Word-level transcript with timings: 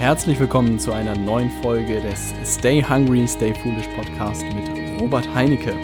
herzlich 0.00 0.40
willkommen 0.40 0.78
zu 0.78 0.92
einer 0.92 1.14
neuen 1.14 1.50
Folge 1.60 2.00
des 2.00 2.32
Stay 2.42 2.82
Hungry, 2.82 3.28
Stay 3.28 3.52
Foolish 3.52 3.86
Podcast 3.88 4.42
mit 4.54 4.98
Robert 4.98 5.28
Heinecke. 5.34 5.74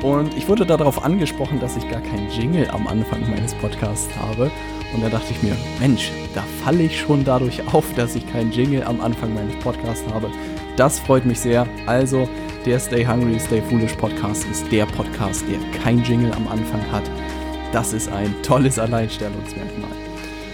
Und 0.00 0.32
ich 0.36 0.46
wurde 0.46 0.64
darauf 0.64 1.04
angesprochen, 1.04 1.58
dass 1.58 1.76
ich 1.76 1.90
gar 1.90 2.00
keinen 2.00 2.30
Jingle 2.30 2.70
am 2.70 2.86
Anfang 2.86 3.28
meines 3.28 3.54
Podcasts 3.54 4.14
habe. 4.16 4.48
Und 4.94 5.02
da 5.02 5.08
dachte 5.08 5.32
ich 5.32 5.42
mir, 5.42 5.56
Mensch, 5.80 6.12
da 6.36 6.44
falle 6.62 6.84
ich 6.84 7.00
schon 7.00 7.24
dadurch 7.24 7.60
auf, 7.74 7.84
dass 7.94 8.14
ich 8.14 8.30
keinen 8.30 8.52
Jingle 8.52 8.84
am 8.84 9.00
Anfang 9.00 9.34
meines 9.34 9.56
Podcasts 9.56 10.06
habe. 10.14 10.30
Das 10.76 11.00
freut 11.00 11.26
mich 11.26 11.40
sehr. 11.40 11.66
Also, 11.86 12.28
der 12.64 12.78
Stay 12.78 13.04
Hungry, 13.04 13.40
Stay 13.40 13.60
Foolish 13.60 13.94
Podcast 13.94 14.46
ist 14.48 14.70
der 14.70 14.86
Podcast, 14.86 15.42
der 15.50 15.58
kein 15.80 16.04
Jingle 16.04 16.32
am 16.32 16.46
Anfang 16.46 16.92
hat. 16.92 17.10
Das 17.72 17.92
ist 17.92 18.08
ein 18.08 18.32
tolles 18.44 18.78
Alleinstellungsmerkmal. 18.78 20.07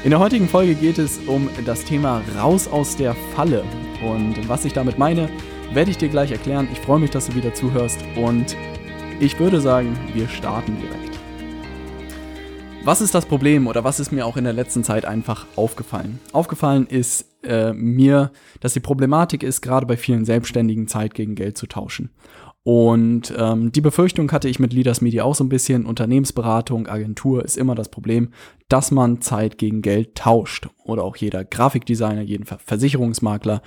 In 0.05 0.11
der 0.11 0.19
heutigen 0.19 0.51
Folge 0.51 0.75
geht 0.75 0.99
es 0.99 1.19
um 1.27 1.49
das 1.65 1.83
Thema 1.83 2.21
Raus 2.39 2.69
aus 2.69 2.95
der 2.95 3.15
Falle. 3.35 3.65
Und 4.05 4.51
was 4.51 4.67
ich 4.67 4.75
damit 4.75 4.99
meine, 4.99 5.31
werde 5.73 5.91
ich 5.91 5.97
dir 5.97 6.11
gleich 6.11 6.31
erklären. 6.31 6.69
Ich 6.71 6.79
freue 6.81 6.99
mich, 6.99 7.11
dass 7.11 7.29
du 7.29 7.35
wieder 7.35 7.55
zuhörst 7.55 8.05
und 8.15 8.55
ich 9.19 9.39
würde 9.41 9.63
sagen, 9.63 9.97
wir 10.13 10.29
starten 10.29 10.77
direkt. 10.79 11.19
Was 12.85 13.01
ist 13.01 13.15
das 13.15 13.25
Problem 13.25 13.67
oder 13.67 13.83
was 13.83 13.99
ist 13.99 14.13
mir 14.13 14.27
auch 14.27 14.37
in 14.37 14.45
der 14.45 14.53
letzten 14.53 14.85
Zeit 14.85 15.07
einfach 15.07 15.47
aufgefallen? 15.57 16.19
Aufgefallen 16.33 16.87
ist 16.87 17.25
äh, 17.43 17.73
mir, 17.73 18.31
dass 18.61 18.75
die 18.75 18.81
Problematik 18.81 19.43
ist, 19.43 19.63
gerade 19.63 19.87
bei 19.87 19.97
vielen 19.97 20.27
Selbstständigen 20.27 20.87
Zeit 20.87 21.15
gegen 21.15 21.35
Geld 21.35 21.57
zu 21.57 21.67
tauschen. 21.67 22.11
Und 22.65 23.33
ähm, 23.37 23.73
die 23.73 23.83
Befürchtung 23.83 24.33
hatte 24.33 24.49
ich 24.49 24.59
mit 24.59 24.73
Leaders 24.73 25.03
Media 25.03 25.23
auch 25.23 25.35
so 25.35 25.45
ein 25.45 25.51
bisschen. 25.51 25.85
Unternehmensberatung, 25.85 26.87
Agentur 26.87 27.45
ist 27.45 27.59
immer 27.59 27.75
das 27.75 27.91
Problem, 27.91 28.31
dass 28.69 28.91
man 28.91 29.21
Zeit 29.21 29.59
gegen 29.59 29.83
Geld 29.83 30.15
tauscht. 30.15 30.69
Oder 30.83 31.05
auch 31.05 31.17
jeder 31.17 31.45
Grafikdesigner, 31.45 32.23
jeden 32.23 32.47
Versicherungsmakler, 32.47 33.61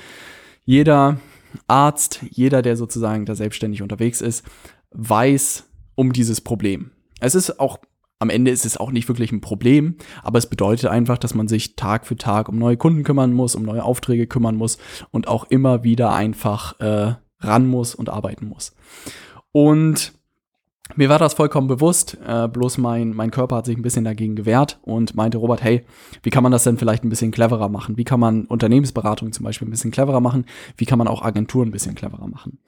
jeder 0.65 1.19
Arzt, 1.67 2.21
jeder, 2.31 2.63
der 2.63 2.75
sozusagen 2.75 3.25
da 3.25 3.35
selbstständig 3.35 3.83
unterwegs 3.83 4.19
ist, 4.19 4.43
weiß 4.91 5.65
um 5.93 6.11
dieses 6.11 6.41
Problem. 6.41 6.89
Es 7.19 7.35
ist 7.35 7.59
auch 7.59 7.79
am 8.19 8.31
Ende 8.31 8.49
ist 8.49 8.65
es 8.65 8.77
auch 8.77 8.91
nicht 8.91 9.07
wirklich 9.07 9.31
ein 9.31 9.41
Problem, 9.41 9.95
aber 10.23 10.39
es 10.39 10.47
bedeutet 10.47 10.89
einfach, 10.89 11.19
dass 11.19 11.35
man 11.35 11.47
sich 11.47 11.75
Tag 11.75 12.07
für 12.07 12.15
Tag 12.15 12.49
um 12.49 12.57
neue 12.57 12.75
Kunden 12.75 13.03
kümmern 13.03 13.31
muss, 13.31 13.53
um 13.53 13.61
neue 13.61 13.83
Aufträge 13.83 14.25
kümmern 14.25 14.55
muss 14.55 14.79
und 15.11 15.27
auch 15.27 15.43
immer 15.51 15.83
wieder 15.83 16.13
einfach 16.13 16.79
äh, 16.79 17.13
ran 17.39 17.67
muss 17.67 17.95
und 17.95 18.09
arbeiten 18.09 18.47
muss. 18.47 18.75
Und 19.51 20.13
mir 20.95 21.09
war 21.09 21.19
das 21.19 21.33
vollkommen 21.33 21.67
bewusst, 21.67 22.17
äh, 22.25 22.47
bloß 22.47 22.77
mein, 22.77 23.13
mein 23.13 23.31
Körper 23.31 23.57
hat 23.57 23.65
sich 23.65 23.75
ein 23.75 23.81
bisschen 23.81 24.05
dagegen 24.05 24.35
gewehrt 24.35 24.79
und 24.83 25.15
meinte, 25.15 25.37
Robert, 25.37 25.63
hey, 25.63 25.85
wie 26.23 26.29
kann 26.29 26.43
man 26.43 26.51
das 26.51 26.63
denn 26.63 26.77
vielleicht 26.77 27.03
ein 27.03 27.09
bisschen 27.09 27.31
cleverer 27.31 27.69
machen? 27.69 27.97
Wie 27.97 28.05
kann 28.05 28.19
man 28.19 28.45
Unternehmensberatung 28.45 29.33
zum 29.33 29.43
Beispiel 29.43 29.67
ein 29.67 29.71
bisschen 29.71 29.91
cleverer 29.91 30.21
machen? 30.21 30.45
Wie 30.77 30.85
kann 30.85 30.97
man 30.97 31.07
auch 31.07 31.21
Agenturen 31.21 31.69
ein 31.69 31.71
bisschen 31.71 31.95
cleverer 31.95 32.27
machen? 32.27 32.59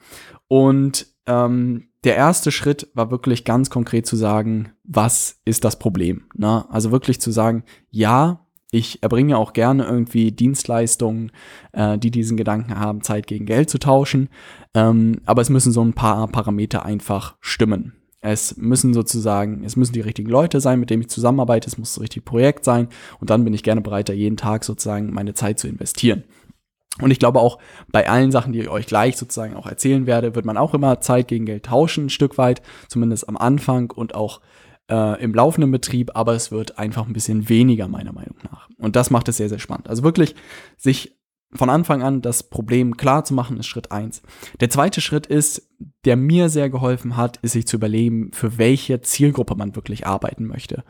Und 0.48 1.08
ähm, 1.28 1.90
der 2.04 2.16
erste 2.16 2.52
Schritt 2.52 2.90
war 2.94 3.12
wirklich 3.12 3.46
ganz 3.46 3.70
konkret 3.70 4.06
zu 4.06 4.16
sagen, 4.16 4.74
was 4.84 5.40
ist 5.46 5.64
das 5.64 5.80
Problem? 5.80 6.24
Na, 6.36 6.60
ne? 6.60 6.66
also 6.72 6.92
wirklich 6.92 7.22
zu 7.22 7.32
sagen, 7.32 7.64
ja, 7.90 8.46
ich 8.72 9.02
erbringe 9.02 9.38
auch 9.38 9.54
gerne 9.54 9.84
irgendwie 9.84 10.32
Dienstleistungen, 10.32 11.32
äh, 11.72 11.98
die 11.98 12.12
diesen 12.12 12.38
Gedanken 12.38 12.80
haben, 12.80 13.02
Zeit 13.02 13.28
gegen 13.28 13.46
Geld 13.46 13.70
zu 13.70 13.80
tauschen. 13.80 14.30
Ähm, 14.74 15.22
aber 15.26 15.42
es 15.42 15.50
müssen 15.50 15.72
so 15.72 15.84
ein 15.84 15.94
paar 15.94 16.28
Parameter 16.28 16.86
einfach 16.86 17.36
stimmen. 17.42 17.94
Es 18.22 18.58
müssen 18.58 18.94
sozusagen, 18.94 19.64
es 19.64 19.76
müssen 19.76 19.94
die 19.94 20.02
richtigen 20.02 20.30
Leute 20.30 20.60
sein, 20.60 20.80
mit 20.80 20.90
denen 20.90 21.04
ich 21.04 21.10
zusammenarbeite. 21.10 21.68
Es 21.68 21.78
muss 21.78 21.94
das 21.94 22.04
richtige 22.04 22.26
Projekt 22.26 22.66
sein. 22.66 22.90
Und 23.20 23.30
dann 23.30 23.44
bin 23.44 23.54
ich 23.54 23.64
gerne 23.64 23.82
bereit, 23.82 24.10
da 24.10 24.14
jeden 24.14 24.38
Tag 24.38 24.66
sozusagen 24.66 25.14
meine 25.14 25.34
Zeit 25.34 25.58
zu 25.58 25.68
investieren. 25.68 26.24
Und 27.02 27.12
ich 27.12 27.20
glaube 27.20 27.40
auch 27.40 27.60
bei 27.92 28.10
allen 28.10 28.32
Sachen, 28.32 28.52
die 28.52 28.60
ich 28.60 28.70
euch 28.70 28.88
gleich 28.88 29.16
sozusagen 29.16 29.56
auch 29.56 29.68
erzählen 29.68 30.06
werde, 30.06 30.36
wird 30.36 30.46
man 30.46 30.58
auch 30.58 30.74
immer 30.74 31.00
Zeit 31.00 31.30
gegen 31.30 31.46
Geld 31.46 31.66
tauschen, 31.66 32.08
ein 32.08 32.10
Stück 32.10 32.38
weit, 32.38 32.62
zumindest 32.90 33.30
am 33.30 33.38
Anfang 33.38 33.92
und 33.92 34.16
auch 34.16 34.42
äh, 34.90 35.22
im 35.22 35.34
laufenden 35.34 35.72
Betrieb, 35.72 36.12
aber 36.16 36.34
es 36.34 36.52
wird 36.52 36.78
einfach 36.78 37.08
ein 37.08 37.14
bisschen 37.14 37.50
weniger, 37.50 37.88
meiner 37.88 38.14
Meinung 38.14 38.36
nach. 38.44 38.70
Und 38.78 38.96
das 38.96 39.10
macht 39.10 39.28
es 39.30 39.38
sehr, 39.38 39.50
sehr 39.50 39.60
spannend. 39.60 39.90
Also 39.90 40.04
wirklich 40.04 40.36
sich 40.78 41.20
von 41.52 41.70
Anfang 41.70 42.04
an 42.04 42.22
das 42.22 42.44
Problem 42.44 42.96
klar 42.96 43.26
zu 43.26 43.34
machen, 43.34 43.58
ist 43.58 43.66
Schritt 43.66 43.92
eins. 43.92 44.22
Der 44.60 44.70
zweite 44.70 45.02
Schritt 45.02 45.26
ist, 45.26 45.68
der 46.06 46.16
mir 46.16 46.50
sehr 46.50 46.70
geholfen 46.70 47.18
hat, 47.18 47.38
ist 47.38 47.54
sich 47.54 47.66
zu 47.66 47.78
überlegen, 47.78 48.32
für 48.34 48.58
welche 48.58 49.02
Zielgruppe 49.02 49.56
man 49.56 49.76
wirklich 49.76 50.06
arbeiten 50.06 50.46
möchte. 50.46 50.84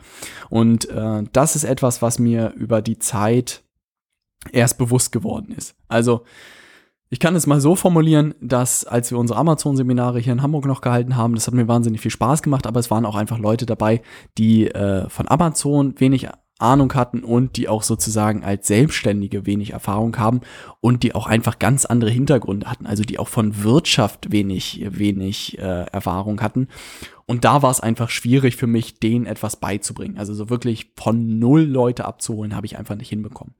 Und 0.49 0.89
äh, 0.89 1.23
das 1.31 1.55
ist 1.55 1.63
etwas, 1.63 2.01
was 2.01 2.19
mir 2.19 2.53
über 2.57 2.81
die 2.81 2.99
Zeit 2.99 3.63
erst 4.51 4.77
bewusst 4.77 5.11
geworden 5.11 5.53
ist. 5.53 5.75
Also 5.87 6.25
ich 7.09 7.19
kann 7.19 7.35
es 7.35 7.47
mal 7.47 7.59
so 7.59 7.75
formulieren, 7.75 8.35
dass 8.39 8.85
als 8.85 9.09
wir 9.09 9.17
unsere 9.17 9.39
Amazon-Seminare 9.39 10.19
hier 10.19 10.33
in 10.33 10.43
Hamburg 10.43 10.65
noch 10.65 10.81
gehalten 10.81 11.15
haben, 11.15 11.33
das 11.33 11.47
hat 11.47 11.55
mir 11.55 11.67
wahnsinnig 11.67 12.01
viel 12.01 12.11
Spaß 12.11 12.43
gemacht, 12.43 12.67
aber 12.67 12.79
es 12.79 12.91
waren 12.91 13.05
auch 13.05 13.15
einfach 13.15 13.39
Leute 13.39 13.65
dabei, 13.65 14.01
die 14.37 14.67
äh, 14.67 15.09
von 15.09 15.27
Amazon 15.27 15.99
wenig 15.99 16.29
Ahnung 16.59 16.93
hatten 16.93 17.23
und 17.23 17.55
die 17.57 17.67
auch 17.69 17.83
sozusagen 17.83 18.43
als 18.43 18.67
Selbstständige 18.67 19.45
wenig 19.45 19.71
Erfahrung 19.71 20.17
haben 20.17 20.41
und 20.81 21.03
die 21.03 21.15
auch 21.15 21.25
einfach 21.25 21.57
ganz 21.57 21.85
andere 21.85 22.11
Hintergründe 22.11 22.69
hatten, 22.69 22.85
also 22.85 23.03
die 23.03 23.17
auch 23.17 23.29
von 23.29 23.63
Wirtschaft 23.63 24.31
wenig, 24.31 24.85
wenig 24.89 25.57
äh, 25.57 25.85
Erfahrung 25.85 26.41
hatten. 26.41 26.67
Und 27.29 27.45
da 27.45 27.61
war 27.61 27.69
es 27.69 27.79
einfach 27.79 28.09
schwierig 28.09 28.55
für 28.55 28.65
mich, 28.65 28.99
denen 28.99 29.27
etwas 29.27 29.55
beizubringen. 29.55 30.17
Also 30.17 30.33
so 30.33 30.49
wirklich 30.49 30.89
von 30.95 31.37
null 31.37 31.61
Leute 31.61 32.05
abzuholen, 32.05 32.55
habe 32.55 32.65
ich 32.65 32.79
einfach 32.79 32.95
nicht 32.95 33.09
hinbekommen. 33.09 33.53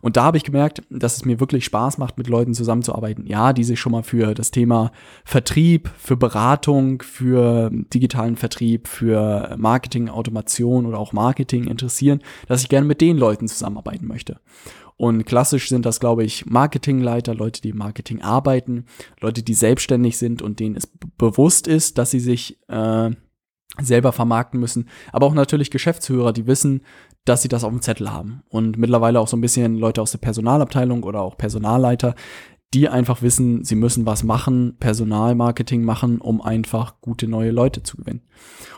Und 0.00 0.16
da 0.16 0.22
habe 0.22 0.38
ich 0.38 0.42
gemerkt, 0.42 0.82
dass 0.88 1.18
es 1.18 1.26
mir 1.26 1.38
wirklich 1.38 1.66
Spaß 1.66 1.98
macht, 1.98 2.16
mit 2.16 2.28
Leuten 2.28 2.54
zusammenzuarbeiten. 2.54 3.26
Ja, 3.26 3.52
die 3.52 3.64
sich 3.64 3.78
schon 3.78 3.92
mal 3.92 4.04
für 4.04 4.32
das 4.32 4.52
Thema 4.52 4.90
Vertrieb, 5.22 5.90
für 5.98 6.16
Beratung, 6.16 7.02
für 7.02 7.68
digitalen 7.70 8.36
Vertrieb, 8.36 8.88
für 8.88 9.54
Marketing, 9.58 10.08
Automation 10.08 10.86
oder 10.86 10.98
auch 10.98 11.12
Marketing 11.12 11.64
interessieren, 11.64 12.20
dass 12.48 12.62
ich 12.62 12.70
gerne 12.70 12.86
mit 12.86 13.02
den 13.02 13.18
Leuten 13.18 13.48
zusammenarbeiten 13.48 14.06
möchte. 14.06 14.40
Und 15.00 15.24
klassisch 15.24 15.70
sind 15.70 15.86
das, 15.86 15.98
glaube 15.98 16.24
ich, 16.24 16.44
Marketingleiter, 16.44 17.34
Leute, 17.34 17.62
die 17.62 17.70
im 17.70 17.78
Marketing 17.78 18.20
arbeiten, 18.20 18.84
Leute, 19.22 19.42
die 19.42 19.54
selbstständig 19.54 20.18
sind 20.18 20.42
und 20.42 20.60
denen 20.60 20.76
es 20.76 20.92
bewusst 21.16 21.66
ist, 21.66 21.96
dass 21.96 22.10
sie 22.10 22.20
sich 22.20 22.58
äh, 22.68 23.10
selber 23.80 24.12
vermarkten 24.12 24.60
müssen. 24.60 24.90
Aber 25.10 25.24
auch 25.24 25.32
natürlich 25.32 25.70
Geschäftsführer, 25.70 26.34
die 26.34 26.46
wissen, 26.46 26.82
dass 27.24 27.40
sie 27.40 27.48
das 27.48 27.64
auf 27.64 27.70
dem 27.70 27.80
Zettel 27.80 28.12
haben. 28.12 28.42
Und 28.50 28.76
mittlerweile 28.76 29.20
auch 29.20 29.28
so 29.28 29.38
ein 29.38 29.40
bisschen 29.40 29.78
Leute 29.78 30.02
aus 30.02 30.10
der 30.10 30.18
Personalabteilung 30.18 31.02
oder 31.02 31.22
auch 31.22 31.38
Personalleiter, 31.38 32.14
die 32.74 32.90
einfach 32.90 33.22
wissen, 33.22 33.64
sie 33.64 33.76
müssen 33.76 34.04
was 34.04 34.22
machen, 34.22 34.76
Personalmarketing 34.80 35.82
machen, 35.82 36.20
um 36.20 36.42
einfach 36.42 37.00
gute 37.00 37.26
neue 37.26 37.52
Leute 37.52 37.82
zu 37.82 37.96
gewinnen. 37.96 38.20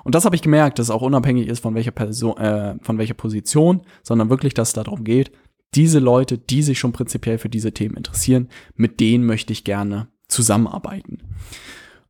Und 0.05 0.15
das 0.15 0.25
habe 0.25 0.37
ich 0.37 0.43
gemerkt, 0.43 0.79
dass 0.79 0.87
es 0.87 0.91
auch 0.91 1.03
unabhängig 1.03 1.49
ist 1.49 1.61
von 1.61 1.75
welcher 1.75 1.91
Person, 1.91 2.37
äh, 2.37 2.77
von 2.81 2.97
welcher 2.99 3.15
Position, 3.15 3.83
sondern 4.05 4.31
wirklich, 4.31 4.55
dass 4.55 4.69
es 4.69 4.75
darum 4.75 5.03
geht, 5.03 5.33
diese 5.75 5.99
Leute, 5.99 6.39
die 6.39 6.63
sich 6.63 6.79
schon 6.79 6.93
prinzipiell 6.93 7.39
für 7.39 7.49
diese 7.49 7.73
Themen 7.73 7.97
interessieren, 7.97 8.49
mit 8.75 9.01
denen 9.01 9.25
möchte 9.25 9.53
ich 9.53 9.65
gerne 9.65 10.09
zusammenarbeiten. 10.29 11.19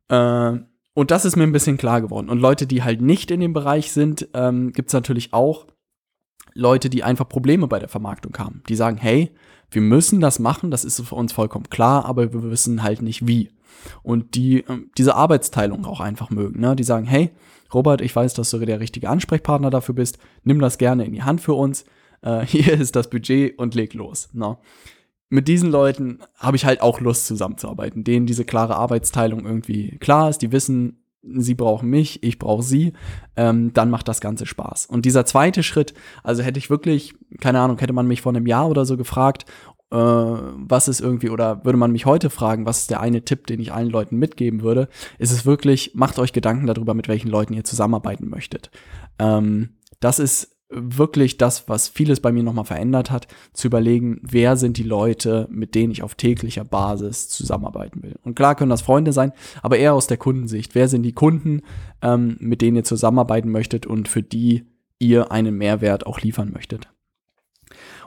Äh, 0.09 0.59
und 0.95 1.11
das 1.11 1.25
ist 1.25 1.35
mir 1.35 1.43
ein 1.43 1.51
bisschen 1.51 1.77
klar 1.77 2.01
geworden. 2.01 2.29
Und 2.29 2.39
Leute, 2.39 2.67
die 2.67 2.83
halt 2.83 3.01
nicht 3.01 3.31
in 3.31 3.39
dem 3.39 3.53
Bereich 3.53 3.91
sind, 3.91 4.27
ähm, 4.33 4.73
gibt 4.73 4.89
es 4.89 4.93
natürlich 4.93 5.33
auch 5.33 5.67
Leute, 6.53 6.89
die 6.89 7.03
einfach 7.03 7.27
Probleme 7.27 7.67
bei 7.67 7.79
der 7.79 7.89
Vermarktung 7.89 8.37
haben. 8.37 8.61
Die 8.69 8.75
sagen, 8.75 8.97
hey, 8.97 9.31
wir 9.71 9.81
müssen 9.81 10.19
das 10.19 10.37
machen, 10.37 10.69
das 10.69 10.85
ist 10.85 11.01
für 11.01 11.15
uns 11.15 11.33
vollkommen 11.33 11.69
klar, 11.69 12.05
aber 12.05 12.31
wir 12.31 12.43
wissen 12.43 12.83
halt 12.83 13.01
nicht 13.01 13.25
wie. 13.25 13.49
Und 14.03 14.35
die 14.35 14.59
äh, 14.59 14.81
diese 14.97 15.15
Arbeitsteilung 15.15 15.85
auch 15.85 15.99
einfach 15.99 16.29
mögen. 16.29 16.59
Ne? 16.59 16.75
Die 16.75 16.83
sagen, 16.83 17.05
hey, 17.05 17.31
Robert, 17.73 18.01
ich 18.01 18.15
weiß, 18.15 18.35
dass 18.35 18.51
du 18.51 18.59
der 18.59 18.79
richtige 18.79 19.09
Ansprechpartner 19.09 19.71
dafür 19.71 19.95
bist, 19.95 20.19
nimm 20.43 20.59
das 20.59 20.77
gerne 20.77 21.05
in 21.05 21.13
die 21.13 21.23
Hand 21.23 21.41
für 21.41 21.53
uns 21.53 21.85
äh, 22.23 22.41
hier 22.45 22.73
ist 22.73 22.95
das 22.95 23.09
Budget 23.09 23.57
und 23.59 23.75
leg 23.75 23.93
los. 23.93 24.29
No. 24.33 24.59
Mit 25.29 25.47
diesen 25.47 25.71
Leuten 25.71 26.19
habe 26.37 26.57
ich 26.57 26.65
halt 26.65 26.81
auch 26.81 26.99
Lust 26.99 27.25
zusammenzuarbeiten, 27.27 28.03
denen 28.03 28.25
diese 28.25 28.45
klare 28.45 28.75
Arbeitsteilung 28.75 29.45
irgendwie 29.45 29.97
klar 29.97 30.29
ist, 30.29 30.39
die 30.39 30.51
wissen, 30.51 31.03
sie 31.23 31.55
brauchen 31.55 31.89
mich, 31.89 32.21
ich 32.21 32.37
brauche 32.37 32.63
sie, 32.63 32.93
ähm, 33.35 33.73
dann 33.73 33.89
macht 33.89 34.07
das 34.07 34.21
Ganze 34.21 34.45
Spaß. 34.45 34.85
Und 34.87 35.05
dieser 35.05 35.25
zweite 35.25 35.63
Schritt, 35.63 35.93
also 36.21 36.43
hätte 36.43 36.59
ich 36.59 36.69
wirklich, 36.69 37.15
keine 37.39 37.61
Ahnung, 37.61 37.79
hätte 37.79 37.93
man 37.93 38.07
mich 38.07 38.21
vor 38.21 38.31
einem 38.31 38.45
Jahr 38.45 38.69
oder 38.69 38.85
so 38.85 38.97
gefragt, 38.97 39.45
äh, 39.89 39.95
was 39.95 40.87
ist 40.87 40.99
irgendwie, 40.99 41.29
oder 41.29 41.63
würde 41.63 41.77
man 41.77 41.91
mich 41.91 42.05
heute 42.05 42.29
fragen, 42.29 42.65
was 42.65 42.79
ist 42.79 42.89
der 42.89 42.99
eine 42.99 43.23
Tipp, 43.23 43.47
den 43.47 43.59
ich 43.59 43.73
allen 43.73 43.89
Leuten 43.89 44.17
mitgeben 44.17 44.61
würde, 44.61 44.89
ist 45.17 45.31
es 45.31 45.45
wirklich, 45.45 45.91
macht 45.95 46.19
euch 46.19 46.33
Gedanken 46.33 46.67
darüber, 46.67 46.93
mit 46.93 47.07
welchen 47.07 47.29
Leuten 47.29 47.53
ihr 47.53 47.63
zusammenarbeiten 47.63 48.29
möchtet. 48.29 48.69
Ähm, 49.17 49.77
das 49.99 50.19
ist 50.19 50.52
wirklich 50.75 51.37
das, 51.37 51.69
was 51.69 51.87
vieles 51.87 52.19
bei 52.19 52.31
mir 52.31 52.43
nochmal 52.43 52.65
verändert 52.65 53.11
hat, 53.11 53.27
zu 53.53 53.67
überlegen, 53.67 54.19
wer 54.21 54.57
sind 54.57 54.77
die 54.77 54.83
Leute, 54.83 55.47
mit 55.51 55.75
denen 55.75 55.91
ich 55.91 56.03
auf 56.03 56.15
täglicher 56.15 56.63
Basis 56.63 57.29
zusammenarbeiten 57.29 58.03
will. 58.03 58.15
Und 58.23 58.35
klar 58.35 58.55
können 58.55 58.69
das 58.69 58.81
Freunde 58.81 59.13
sein, 59.13 59.31
aber 59.61 59.77
eher 59.77 59.93
aus 59.93 60.07
der 60.07 60.17
Kundensicht. 60.17 60.75
Wer 60.75 60.87
sind 60.87 61.03
die 61.03 61.13
Kunden, 61.13 61.61
ähm, 62.01 62.37
mit 62.39 62.61
denen 62.61 62.77
ihr 62.77 62.83
zusammenarbeiten 62.83 63.49
möchtet 63.49 63.85
und 63.85 64.07
für 64.07 64.23
die 64.23 64.65
ihr 64.99 65.31
einen 65.31 65.57
Mehrwert 65.57 66.05
auch 66.05 66.21
liefern 66.21 66.51
möchtet? 66.53 66.89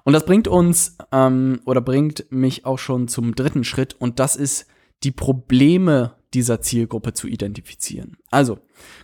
Und 0.05 0.13
das 0.13 0.25
bringt 0.25 0.47
uns 0.47 0.99
ähm, 1.13 1.61
oder 1.65 1.81
bringt 1.81 2.27
mich 2.31 2.65
auch 2.65 2.79
schon 2.79 3.09
zum 3.09 3.35
dritten 3.35 3.65
Schritt 3.65 3.95
und 3.99 4.21
das 4.21 4.37
ist 4.37 4.67
die 5.03 5.11
Probleme 5.11 6.15
dieser 6.37 6.61
Zielgruppe 6.61 7.15
zu 7.15 7.29
identifizieren. 7.29 8.19
Also, 8.31 8.59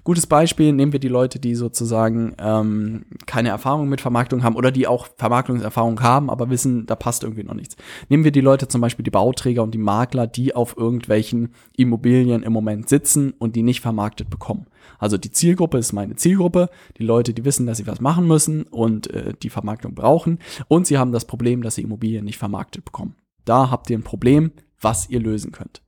gutes 0.05 0.27
Beispiel, 0.27 0.71
nehmen 0.75 0.93
wir 0.93 1.01
die 1.01 1.09
Leute, 1.09 1.41
die 1.41 1.55
sozusagen 1.55 2.35
ähm, 2.39 3.07
keine 3.25 3.49
Erfahrung 3.49 3.89
mit 3.89 4.03
Vermarktung 4.03 4.43
haben 4.43 4.55
oder 4.55 4.71
die 4.71 4.87
auch 4.87 5.09
Vermarktungserfahrung 5.17 6.03
haben, 6.03 6.29
aber 6.29 6.51
wissen, 6.51 6.85
da 6.85 6.95
passt 6.95 7.23
irgendwie 7.23 7.45
noch 7.45 7.55
nichts. 7.55 7.77
Nehmen 8.11 8.25
wir 8.25 8.33
die 8.33 8.43
Leute 8.43 8.69
zum 8.69 8.83
Beispiel, 8.83 9.03
die 9.03 9.11
Bauträger 9.11 9.63
und 9.63 9.73
die 9.73 9.79
Makler, 9.79 10.27
die 10.27 10.55
auf 10.55 10.77
irgendwelchen 10.77 11.55
Immobilien 11.75 12.43
im 12.43 12.53
Moment 12.53 12.91
sitzen 12.91 13.33
und 13.39 13.57
die 13.57 13.63
nicht 13.63 13.81
vermarktet 13.81 14.29
bekommen. 14.29 14.67
Also 14.99 15.17
die 15.17 15.31
Zielgruppe 15.31 15.79
ist 15.79 15.95
meine 15.95 16.17
Zielgruppe, 16.17 16.69
die 16.99 17.05
Leute, 17.05 17.33
die 17.33 17.47
wissen, 17.47 17.67
dass 17.67 17.79
sie 17.79 17.87
was 17.87 18.03
machen 18.03 18.27
müssen 18.27 18.65
und 18.65 19.09
äh, 19.09 19.33
die 19.43 19.49
Vermarktung 19.49 19.95
brauchen 19.95 20.39
und 20.69 20.87
sie 20.87 20.99
haben 20.99 21.13
das 21.13 21.25
Problem, 21.25 21.63
dass 21.63 21.77
sie 21.77 21.83
Immobilien 21.83 22.27
nicht 22.27 22.39
vermarktet 22.39 22.85
bekommen. 22.85 23.17
Da 23.47 23.71
habt 23.71 23.89
ihr 23.89 23.97
ein 23.97 24.05
Problem, 24.05 24.53
was 24.83 25.09
ihr 25.09 25.21
lösen 25.21 25.51
könnt. 25.51 25.81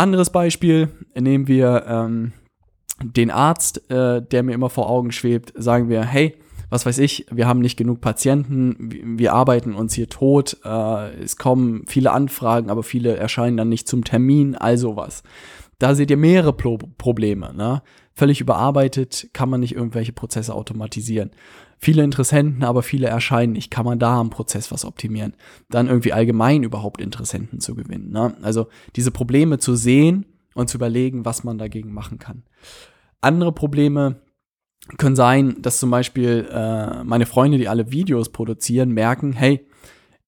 Anderes 0.00 0.30
Beispiel, 0.30 0.88
nehmen 1.14 1.46
wir 1.46 1.84
ähm, 1.86 2.32
den 3.02 3.30
Arzt, 3.30 3.90
äh, 3.90 4.22
der 4.22 4.42
mir 4.42 4.54
immer 4.54 4.70
vor 4.70 4.88
Augen 4.88 5.12
schwebt, 5.12 5.52
sagen 5.54 5.90
wir, 5.90 6.02
hey, 6.02 6.36
was 6.70 6.86
weiß 6.86 6.96
ich, 7.00 7.26
wir 7.30 7.46
haben 7.46 7.60
nicht 7.60 7.76
genug 7.76 8.00
Patienten, 8.00 9.18
wir 9.18 9.34
arbeiten 9.34 9.74
uns 9.74 9.92
hier 9.92 10.08
tot, 10.08 10.56
äh, 10.64 11.10
es 11.22 11.36
kommen 11.36 11.84
viele 11.86 12.12
Anfragen, 12.12 12.70
aber 12.70 12.82
viele 12.82 13.14
erscheinen 13.18 13.58
dann 13.58 13.68
nicht 13.68 13.88
zum 13.88 14.02
Termin, 14.02 14.54
also 14.54 14.96
was. 14.96 15.22
Da 15.78 15.94
seht 15.94 16.10
ihr 16.10 16.16
mehrere 16.16 16.54
Pro 16.54 16.78
Probleme. 16.78 17.52
Ne? 17.54 17.82
Völlig 18.14 18.40
überarbeitet 18.40 19.28
kann 19.34 19.50
man 19.50 19.60
nicht 19.60 19.74
irgendwelche 19.74 20.12
Prozesse 20.12 20.54
automatisieren 20.54 21.30
viele 21.80 22.04
Interessenten, 22.04 22.62
aber 22.62 22.82
viele 22.82 23.08
erscheinen 23.08 23.54
nicht. 23.54 23.70
Kann 23.70 23.86
man 23.86 23.98
da 23.98 24.20
am 24.20 24.30
Prozess 24.30 24.70
was 24.70 24.84
optimieren? 24.84 25.34
Dann 25.70 25.88
irgendwie 25.88 26.12
allgemein 26.12 26.62
überhaupt 26.62 27.00
Interessenten 27.00 27.58
zu 27.58 27.74
gewinnen. 27.74 28.10
Ne? 28.10 28.36
Also 28.42 28.68
diese 28.96 29.10
Probleme 29.10 29.58
zu 29.58 29.74
sehen 29.74 30.26
und 30.54 30.68
zu 30.68 30.76
überlegen, 30.76 31.24
was 31.24 31.42
man 31.42 31.56
dagegen 31.56 31.92
machen 31.92 32.18
kann. 32.18 32.42
Andere 33.22 33.52
Probleme 33.52 34.20
können 34.98 35.16
sein, 35.16 35.56
dass 35.60 35.78
zum 35.78 35.90
Beispiel 35.90 36.48
äh, 36.52 37.02
meine 37.02 37.26
Freunde, 37.26 37.56
die 37.56 37.68
alle 37.68 37.90
Videos 37.90 38.28
produzieren, 38.28 38.90
merken, 38.90 39.32
hey, 39.32 39.66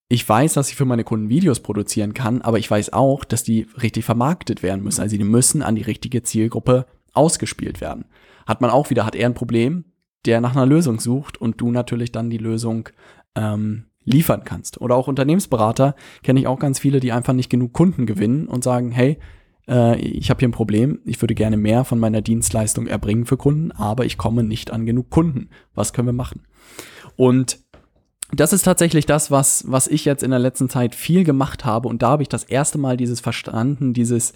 ich 0.08 0.26
weiß, 0.26 0.54
dass 0.54 0.70
ich 0.70 0.76
für 0.76 0.84
meine 0.84 1.04
Kunden 1.04 1.28
Videos 1.28 1.60
produzieren 1.60 2.14
kann, 2.14 2.42
aber 2.42 2.58
ich 2.58 2.70
weiß 2.70 2.92
auch, 2.92 3.24
dass 3.24 3.44
die 3.44 3.66
richtig 3.80 4.04
vermarktet 4.04 4.62
werden 4.62 4.82
müssen. 4.82 5.00
Also 5.00 5.16
die 5.16 5.24
müssen 5.24 5.62
an 5.62 5.74
die 5.74 5.82
richtige 5.82 6.22
Zielgruppe 6.22 6.86
ausgespielt 7.12 7.80
werden. 7.80 8.06
Hat 8.46 8.60
man 8.60 8.70
auch 8.70 8.90
wieder, 8.90 9.04
hat 9.06 9.14
er 9.14 9.26
ein 9.26 9.34
Problem, 9.34 9.84
der 10.26 10.40
nach 10.40 10.54
einer 10.54 10.66
Lösung 10.66 11.00
sucht 11.00 11.40
und 11.40 11.60
du 11.60 11.70
natürlich 11.70 12.12
dann 12.12 12.30
die 12.30 12.38
Lösung 12.38 12.88
ähm, 13.34 13.86
liefern 14.04 14.42
kannst. 14.44 14.80
Oder 14.80 14.96
auch 14.96 15.08
Unternehmensberater 15.08 15.94
kenne 16.22 16.40
ich 16.40 16.46
auch 16.46 16.58
ganz 16.58 16.78
viele, 16.78 17.00
die 17.00 17.12
einfach 17.12 17.32
nicht 17.32 17.50
genug 17.50 17.72
Kunden 17.72 18.06
gewinnen 18.06 18.46
und 18.48 18.64
sagen, 18.64 18.90
hey, 18.90 19.18
äh, 19.68 19.98
ich 20.00 20.30
habe 20.30 20.40
hier 20.40 20.48
ein 20.48 20.52
Problem, 20.52 21.00
ich 21.04 21.20
würde 21.20 21.34
gerne 21.34 21.56
mehr 21.56 21.84
von 21.84 21.98
meiner 21.98 22.20
Dienstleistung 22.20 22.86
erbringen 22.86 23.26
für 23.26 23.36
Kunden, 23.36 23.72
aber 23.72 24.04
ich 24.04 24.18
komme 24.18 24.42
nicht 24.42 24.70
an 24.72 24.86
genug 24.86 25.10
Kunden. 25.10 25.50
Was 25.74 25.92
können 25.92 26.08
wir 26.08 26.12
machen? 26.12 26.42
Und 27.16 27.58
das 28.34 28.54
ist 28.54 28.62
tatsächlich 28.62 29.04
das, 29.04 29.30
was, 29.30 29.64
was 29.70 29.86
ich 29.86 30.06
jetzt 30.06 30.22
in 30.22 30.30
der 30.30 30.40
letzten 30.40 30.70
Zeit 30.70 30.94
viel 30.94 31.22
gemacht 31.22 31.66
habe. 31.66 31.88
Und 31.88 32.02
da 32.02 32.10
habe 32.10 32.22
ich 32.22 32.30
das 32.30 32.44
erste 32.44 32.78
Mal 32.78 32.96
dieses 32.96 33.20
verstanden, 33.20 33.92
dieses 33.92 34.32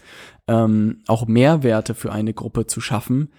ähm, 0.48 1.02
auch 1.06 1.26
Mehrwerte 1.26 1.94
für 1.94 2.12
eine 2.12 2.34
Gruppe 2.34 2.66
zu 2.66 2.82
schaffen, 2.82 3.30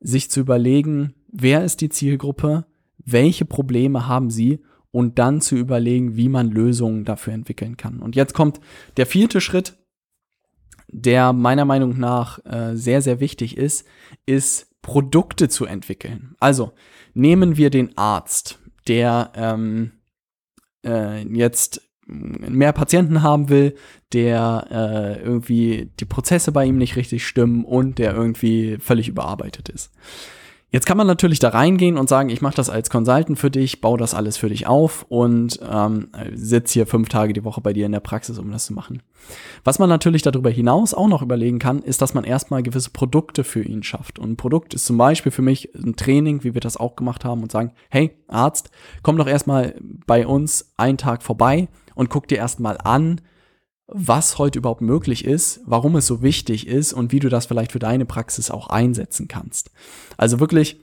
sich 0.00 0.30
zu 0.30 0.38
überlegen, 0.38 1.14
wer 1.28 1.64
ist 1.64 1.80
die 1.80 1.88
Zielgruppe, 1.88 2.66
welche 2.98 3.44
Probleme 3.44 4.06
haben 4.06 4.30
sie 4.30 4.60
und 4.90 5.18
dann 5.18 5.40
zu 5.40 5.56
überlegen, 5.56 6.16
wie 6.16 6.28
man 6.28 6.50
Lösungen 6.50 7.04
dafür 7.04 7.32
entwickeln 7.32 7.76
kann. 7.76 8.00
Und 8.00 8.16
jetzt 8.16 8.34
kommt 8.34 8.60
der 8.96 9.06
vierte 9.06 9.40
Schritt, 9.40 9.76
der 10.88 11.32
meiner 11.32 11.64
Meinung 11.64 11.98
nach 11.98 12.44
äh, 12.44 12.74
sehr, 12.74 13.02
sehr 13.02 13.20
wichtig 13.20 13.56
ist, 13.56 13.86
ist 14.26 14.68
Produkte 14.80 15.48
zu 15.48 15.66
entwickeln. 15.66 16.34
Also 16.40 16.72
nehmen 17.12 17.56
wir 17.56 17.70
den 17.70 17.96
Arzt, 17.98 18.58
der 18.86 19.32
ähm, 19.34 19.92
äh, 20.84 21.22
jetzt 21.28 21.82
mehr 22.06 22.72
Patienten 22.72 23.22
haben 23.22 23.50
will, 23.50 23.74
der 24.14 24.66
äh, 24.70 25.22
irgendwie 25.22 25.92
die 26.00 26.06
Prozesse 26.06 26.52
bei 26.52 26.64
ihm 26.64 26.78
nicht 26.78 26.96
richtig 26.96 27.26
stimmen 27.26 27.66
und 27.66 27.98
der 27.98 28.14
irgendwie 28.14 28.78
völlig 28.80 29.08
überarbeitet 29.08 29.68
ist. 29.68 29.92
Jetzt 30.70 30.84
kann 30.84 30.98
man 30.98 31.06
natürlich 31.06 31.38
da 31.38 31.48
reingehen 31.48 31.96
und 31.96 32.10
sagen, 32.10 32.28
ich 32.28 32.42
mache 32.42 32.56
das 32.56 32.68
als 32.68 32.90
Consultant 32.90 33.38
für 33.38 33.50
dich, 33.50 33.80
baue 33.80 33.96
das 33.96 34.12
alles 34.12 34.36
für 34.36 34.50
dich 34.50 34.66
auf 34.66 35.06
und 35.08 35.58
ähm, 35.66 36.08
sitze 36.34 36.74
hier 36.74 36.86
fünf 36.86 37.08
Tage 37.08 37.32
die 37.32 37.44
Woche 37.44 37.62
bei 37.62 37.72
dir 37.72 37.86
in 37.86 37.92
der 37.92 38.00
Praxis, 38.00 38.38
um 38.38 38.50
das 38.50 38.66
zu 38.66 38.74
machen. 38.74 39.02
Was 39.64 39.78
man 39.78 39.88
natürlich 39.88 40.20
darüber 40.20 40.50
hinaus 40.50 40.92
auch 40.92 41.08
noch 41.08 41.22
überlegen 41.22 41.58
kann, 41.58 41.80
ist, 41.80 42.02
dass 42.02 42.12
man 42.12 42.24
erstmal 42.24 42.62
gewisse 42.62 42.90
Produkte 42.90 43.44
für 43.44 43.62
ihn 43.62 43.82
schafft. 43.82 44.18
Und 44.18 44.32
ein 44.32 44.36
Produkt 44.36 44.74
ist 44.74 44.84
zum 44.84 44.98
Beispiel 44.98 45.32
für 45.32 45.40
mich 45.40 45.74
ein 45.74 45.96
Training, 45.96 46.44
wie 46.44 46.52
wir 46.52 46.60
das 46.60 46.76
auch 46.76 46.96
gemacht 46.96 47.24
haben 47.24 47.42
und 47.42 47.50
sagen, 47.50 47.72
hey 47.88 48.10
Arzt, 48.28 48.70
komm 49.02 49.16
doch 49.16 49.26
erstmal 49.26 49.74
bei 50.06 50.26
uns 50.26 50.74
einen 50.76 50.98
Tag 50.98 51.22
vorbei 51.22 51.68
und 51.94 52.10
guck 52.10 52.28
dir 52.28 52.36
erstmal 52.36 52.76
an, 52.84 53.22
was 53.88 54.38
heute 54.38 54.58
überhaupt 54.58 54.82
möglich 54.82 55.24
ist, 55.24 55.60
warum 55.64 55.96
es 55.96 56.06
so 56.06 56.22
wichtig 56.22 56.66
ist 56.66 56.92
und 56.92 57.10
wie 57.10 57.20
du 57.20 57.28
das 57.28 57.46
vielleicht 57.46 57.72
für 57.72 57.78
deine 57.78 58.04
Praxis 58.04 58.50
auch 58.50 58.68
einsetzen 58.68 59.28
kannst. 59.28 59.70
Also 60.16 60.40
wirklich 60.40 60.78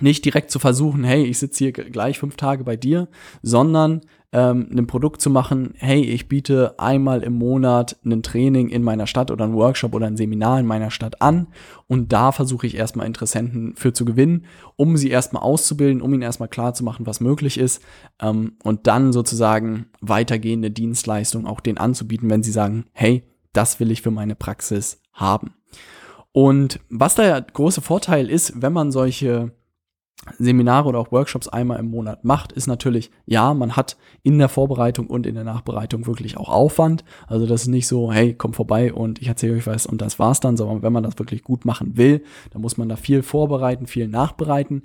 nicht 0.00 0.24
direkt 0.24 0.50
zu 0.50 0.58
versuchen, 0.58 1.04
hey, 1.04 1.24
ich 1.24 1.38
sitze 1.38 1.64
hier 1.64 1.72
gleich 1.72 2.18
fünf 2.18 2.36
Tage 2.36 2.64
bei 2.64 2.76
dir, 2.76 3.08
sondern 3.42 4.02
ähm, 4.32 4.68
ein 4.70 4.86
Produkt 4.86 5.20
zu 5.20 5.30
machen, 5.30 5.74
hey, 5.78 6.02
ich 6.02 6.28
biete 6.28 6.78
einmal 6.78 7.22
im 7.22 7.34
Monat 7.34 7.96
ein 8.04 8.22
Training 8.22 8.68
in 8.68 8.82
meiner 8.82 9.06
Stadt 9.06 9.30
oder 9.30 9.44
ein 9.44 9.54
Workshop 9.54 9.94
oder 9.94 10.06
ein 10.06 10.16
Seminar 10.16 10.60
in 10.60 10.66
meiner 10.66 10.90
Stadt 10.90 11.22
an 11.22 11.46
und 11.86 12.12
da 12.12 12.32
versuche 12.32 12.66
ich 12.66 12.76
erstmal 12.76 13.06
Interessenten 13.06 13.76
für 13.76 13.92
zu 13.92 14.04
gewinnen, 14.04 14.44
um 14.76 14.96
sie 14.96 15.10
erstmal 15.10 15.42
auszubilden, 15.42 16.02
um 16.02 16.12
ihnen 16.12 16.22
erstmal 16.22 16.48
klar 16.48 16.74
zu 16.74 16.84
machen, 16.84 17.06
was 17.06 17.20
möglich 17.20 17.58
ist 17.58 17.82
ähm, 18.20 18.56
und 18.62 18.86
dann 18.86 19.12
sozusagen 19.12 19.86
weitergehende 20.00 20.70
Dienstleistungen 20.70 21.46
auch 21.46 21.60
denen 21.60 21.78
anzubieten, 21.78 22.28
wenn 22.28 22.42
sie 22.42 22.52
sagen, 22.52 22.86
hey, 22.92 23.22
das 23.52 23.80
will 23.80 23.90
ich 23.90 24.02
für 24.02 24.10
meine 24.10 24.34
Praxis 24.34 25.00
haben. 25.12 25.54
Und 26.32 26.80
was 26.90 27.14
der 27.14 27.40
große 27.40 27.80
Vorteil 27.80 28.28
ist, 28.28 28.60
wenn 28.60 28.74
man 28.74 28.92
solche 28.92 29.52
Seminare 30.38 30.88
oder 30.88 30.98
auch 30.98 31.12
Workshops 31.12 31.48
einmal 31.48 31.78
im 31.78 31.90
Monat 31.90 32.24
macht, 32.24 32.52
ist 32.52 32.66
natürlich, 32.66 33.10
ja, 33.26 33.54
man 33.54 33.76
hat 33.76 33.96
in 34.22 34.38
der 34.38 34.48
Vorbereitung 34.48 35.06
und 35.06 35.26
in 35.26 35.34
der 35.34 35.44
Nachbereitung 35.44 36.06
wirklich 36.06 36.36
auch 36.36 36.48
Aufwand. 36.48 37.04
Also 37.26 37.46
das 37.46 37.62
ist 37.62 37.68
nicht 37.68 37.86
so, 37.86 38.12
hey, 38.12 38.34
komm 38.34 38.52
vorbei 38.52 38.92
und 38.92 39.20
ich 39.20 39.28
erzähle 39.28 39.54
euch 39.54 39.66
was 39.66 39.86
und 39.86 40.00
das 40.00 40.18
war's 40.18 40.40
dann, 40.40 40.56
sondern 40.56 40.82
wenn 40.82 40.92
man 40.92 41.04
das 41.04 41.18
wirklich 41.18 41.42
gut 41.42 41.64
machen 41.64 41.96
will, 41.96 42.22
dann 42.50 42.62
muss 42.62 42.76
man 42.76 42.88
da 42.88 42.96
viel 42.96 43.22
vorbereiten, 43.22 43.86
viel 43.86 44.08
nachbereiten. 44.08 44.82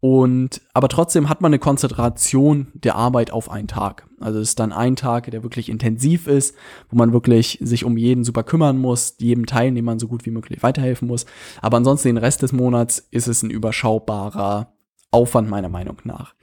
Und 0.00 0.60
aber 0.74 0.88
trotzdem 0.88 1.28
hat 1.28 1.40
man 1.40 1.50
eine 1.50 1.58
Konzentration 1.58 2.68
der 2.74 2.94
Arbeit 2.94 3.32
auf 3.32 3.50
einen 3.50 3.68
Tag. 3.68 4.06
Also 4.20 4.38
es 4.38 4.50
ist 4.50 4.60
dann 4.60 4.72
ein 4.72 4.96
Tag, 4.96 5.30
der 5.30 5.42
wirklich 5.42 5.68
intensiv 5.68 6.26
ist, 6.26 6.54
wo 6.90 6.96
man 6.96 7.12
wirklich 7.12 7.58
sich 7.62 7.84
um 7.84 7.96
jeden 7.96 8.22
super 8.22 8.42
kümmern 8.42 8.78
muss, 8.78 9.16
jedem 9.18 9.46
Teilnehmer 9.46 9.98
so 9.98 10.06
gut 10.06 10.26
wie 10.26 10.30
möglich 10.30 10.62
weiterhelfen 10.62 11.08
muss. 11.08 11.26
Aber 11.62 11.78
ansonsten 11.78 12.08
den 12.08 12.16
Rest 12.18 12.42
des 12.42 12.52
Monats 12.52 13.08
ist 13.10 13.28
es 13.28 13.42
ein 13.42 13.50
überschaubarer 13.50 14.73
Aufwand 15.14 15.48
meiner 15.48 15.68
Meinung 15.68 15.96
nach. 16.04 16.34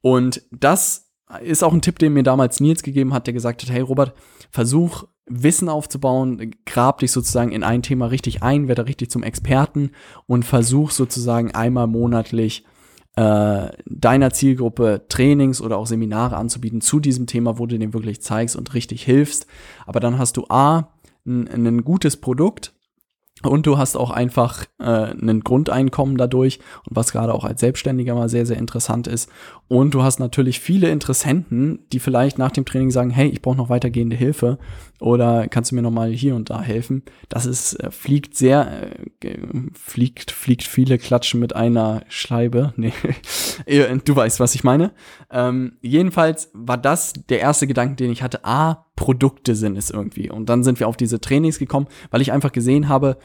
Und 0.00 0.42
das 0.50 1.10
ist 1.42 1.64
auch 1.64 1.72
ein 1.72 1.82
Tipp, 1.82 1.98
den 1.98 2.12
mir 2.12 2.22
damals 2.22 2.60
Nils 2.60 2.82
gegeben 2.82 3.14
hat, 3.14 3.26
der 3.26 3.34
gesagt 3.34 3.62
hat, 3.62 3.70
hey 3.70 3.80
Robert, 3.80 4.14
versuch 4.50 5.04
Wissen 5.26 5.68
aufzubauen, 5.68 6.54
grab 6.66 6.98
dich 6.98 7.12
sozusagen 7.12 7.52
in 7.52 7.62
ein 7.62 7.82
Thema 7.82 8.06
richtig 8.06 8.42
ein, 8.42 8.68
werde 8.68 8.86
richtig 8.86 9.10
zum 9.10 9.22
Experten 9.22 9.92
und 10.26 10.44
versuch 10.44 10.90
sozusagen 10.90 11.52
einmal 11.52 11.86
monatlich 11.86 12.64
äh, 13.16 13.68
deiner 13.86 14.30
Zielgruppe 14.30 15.06
Trainings 15.08 15.60
oder 15.60 15.78
auch 15.78 15.86
Seminare 15.86 16.36
anzubieten 16.36 16.80
zu 16.80 16.98
diesem 16.98 17.26
Thema, 17.26 17.58
wo 17.58 17.66
du 17.66 17.78
dem 17.78 17.94
wirklich 17.94 18.20
zeigst 18.20 18.56
und 18.56 18.74
richtig 18.74 19.04
hilfst. 19.04 19.46
Aber 19.86 20.00
dann 20.00 20.18
hast 20.18 20.36
du 20.36 20.46
A, 20.48 20.92
ein, 21.24 21.46
ein 21.48 21.84
gutes 21.84 22.16
Produkt, 22.16 22.74
und 23.42 23.66
du 23.66 23.78
hast 23.78 23.96
auch 23.96 24.10
einfach 24.10 24.64
äh, 24.78 24.84
ein 24.84 25.40
Grundeinkommen 25.40 26.16
dadurch 26.16 26.60
und 26.88 26.96
was 26.96 27.12
gerade 27.12 27.34
auch 27.34 27.44
als 27.44 27.60
Selbstständiger 27.60 28.14
mal 28.14 28.28
sehr, 28.28 28.46
sehr 28.46 28.58
interessant 28.58 29.06
ist. 29.06 29.30
Und 29.68 29.94
du 29.94 30.02
hast 30.02 30.20
natürlich 30.20 30.60
viele 30.60 30.90
Interessenten, 30.90 31.86
die 31.92 31.98
vielleicht 31.98 32.38
nach 32.38 32.50
dem 32.50 32.64
Training 32.64 32.90
sagen, 32.90 33.10
hey, 33.10 33.28
ich 33.28 33.42
brauche 33.42 33.56
noch 33.56 33.68
weitergehende 33.68 34.16
Hilfe 34.16 34.58
oder 35.00 35.48
kannst 35.48 35.70
du 35.70 35.74
mir 35.74 35.82
noch 35.82 35.90
mal 35.90 36.10
hier 36.10 36.36
und 36.36 36.50
da 36.50 36.62
helfen. 36.62 37.02
Das 37.28 37.46
ist, 37.46 37.74
äh, 37.74 37.90
fliegt 37.90 38.36
sehr, 38.36 38.90
äh, 39.20 39.38
fliegt, 39.74 40.30
fliegt 40.30 40.62
viele 40.64 40.98
Klatschen 40.98 41.40
mit 41.40 41.56
einer 41.56 42.02
Schleibe. 42.08 42.74
Nee, 43.66 43.82
du 44.04 44.16
weißt, 44.16 44.40
was 44.40 44.54
ich 44.54 44.64
meine. 44.64 44.92
Ähm, 45.30 45.76
jedenfalls 45.82 46.50
war 46.52 46.78
das 46.78 47.12
der 47.28 47.40
erste 47.40 47.66
Gedanke, 47.66 47.96
den 47.96 48.10
ich 48.10 48.22
hatte. 48.22 48.44
Ah, 48.44 48.86
Produkte 48.96 49.54
sind 49.54 49.76
es 49.76 49.90
irgendwie. 49.90 50.30
Und 50.30 50.48
dann 50.48 50.62
sind 50.62 50.80
wir 50.80 50.88
auf 50.88 50.96
diese 50.96 51.20
Trainings 51.20 51.58
gekommen, 51.58 51.86
weil 52.10 52.22
ich 52.22 52.32
einfach 52.32 52.52
gesehen 52.52 52.88
habe, 52.88 53.16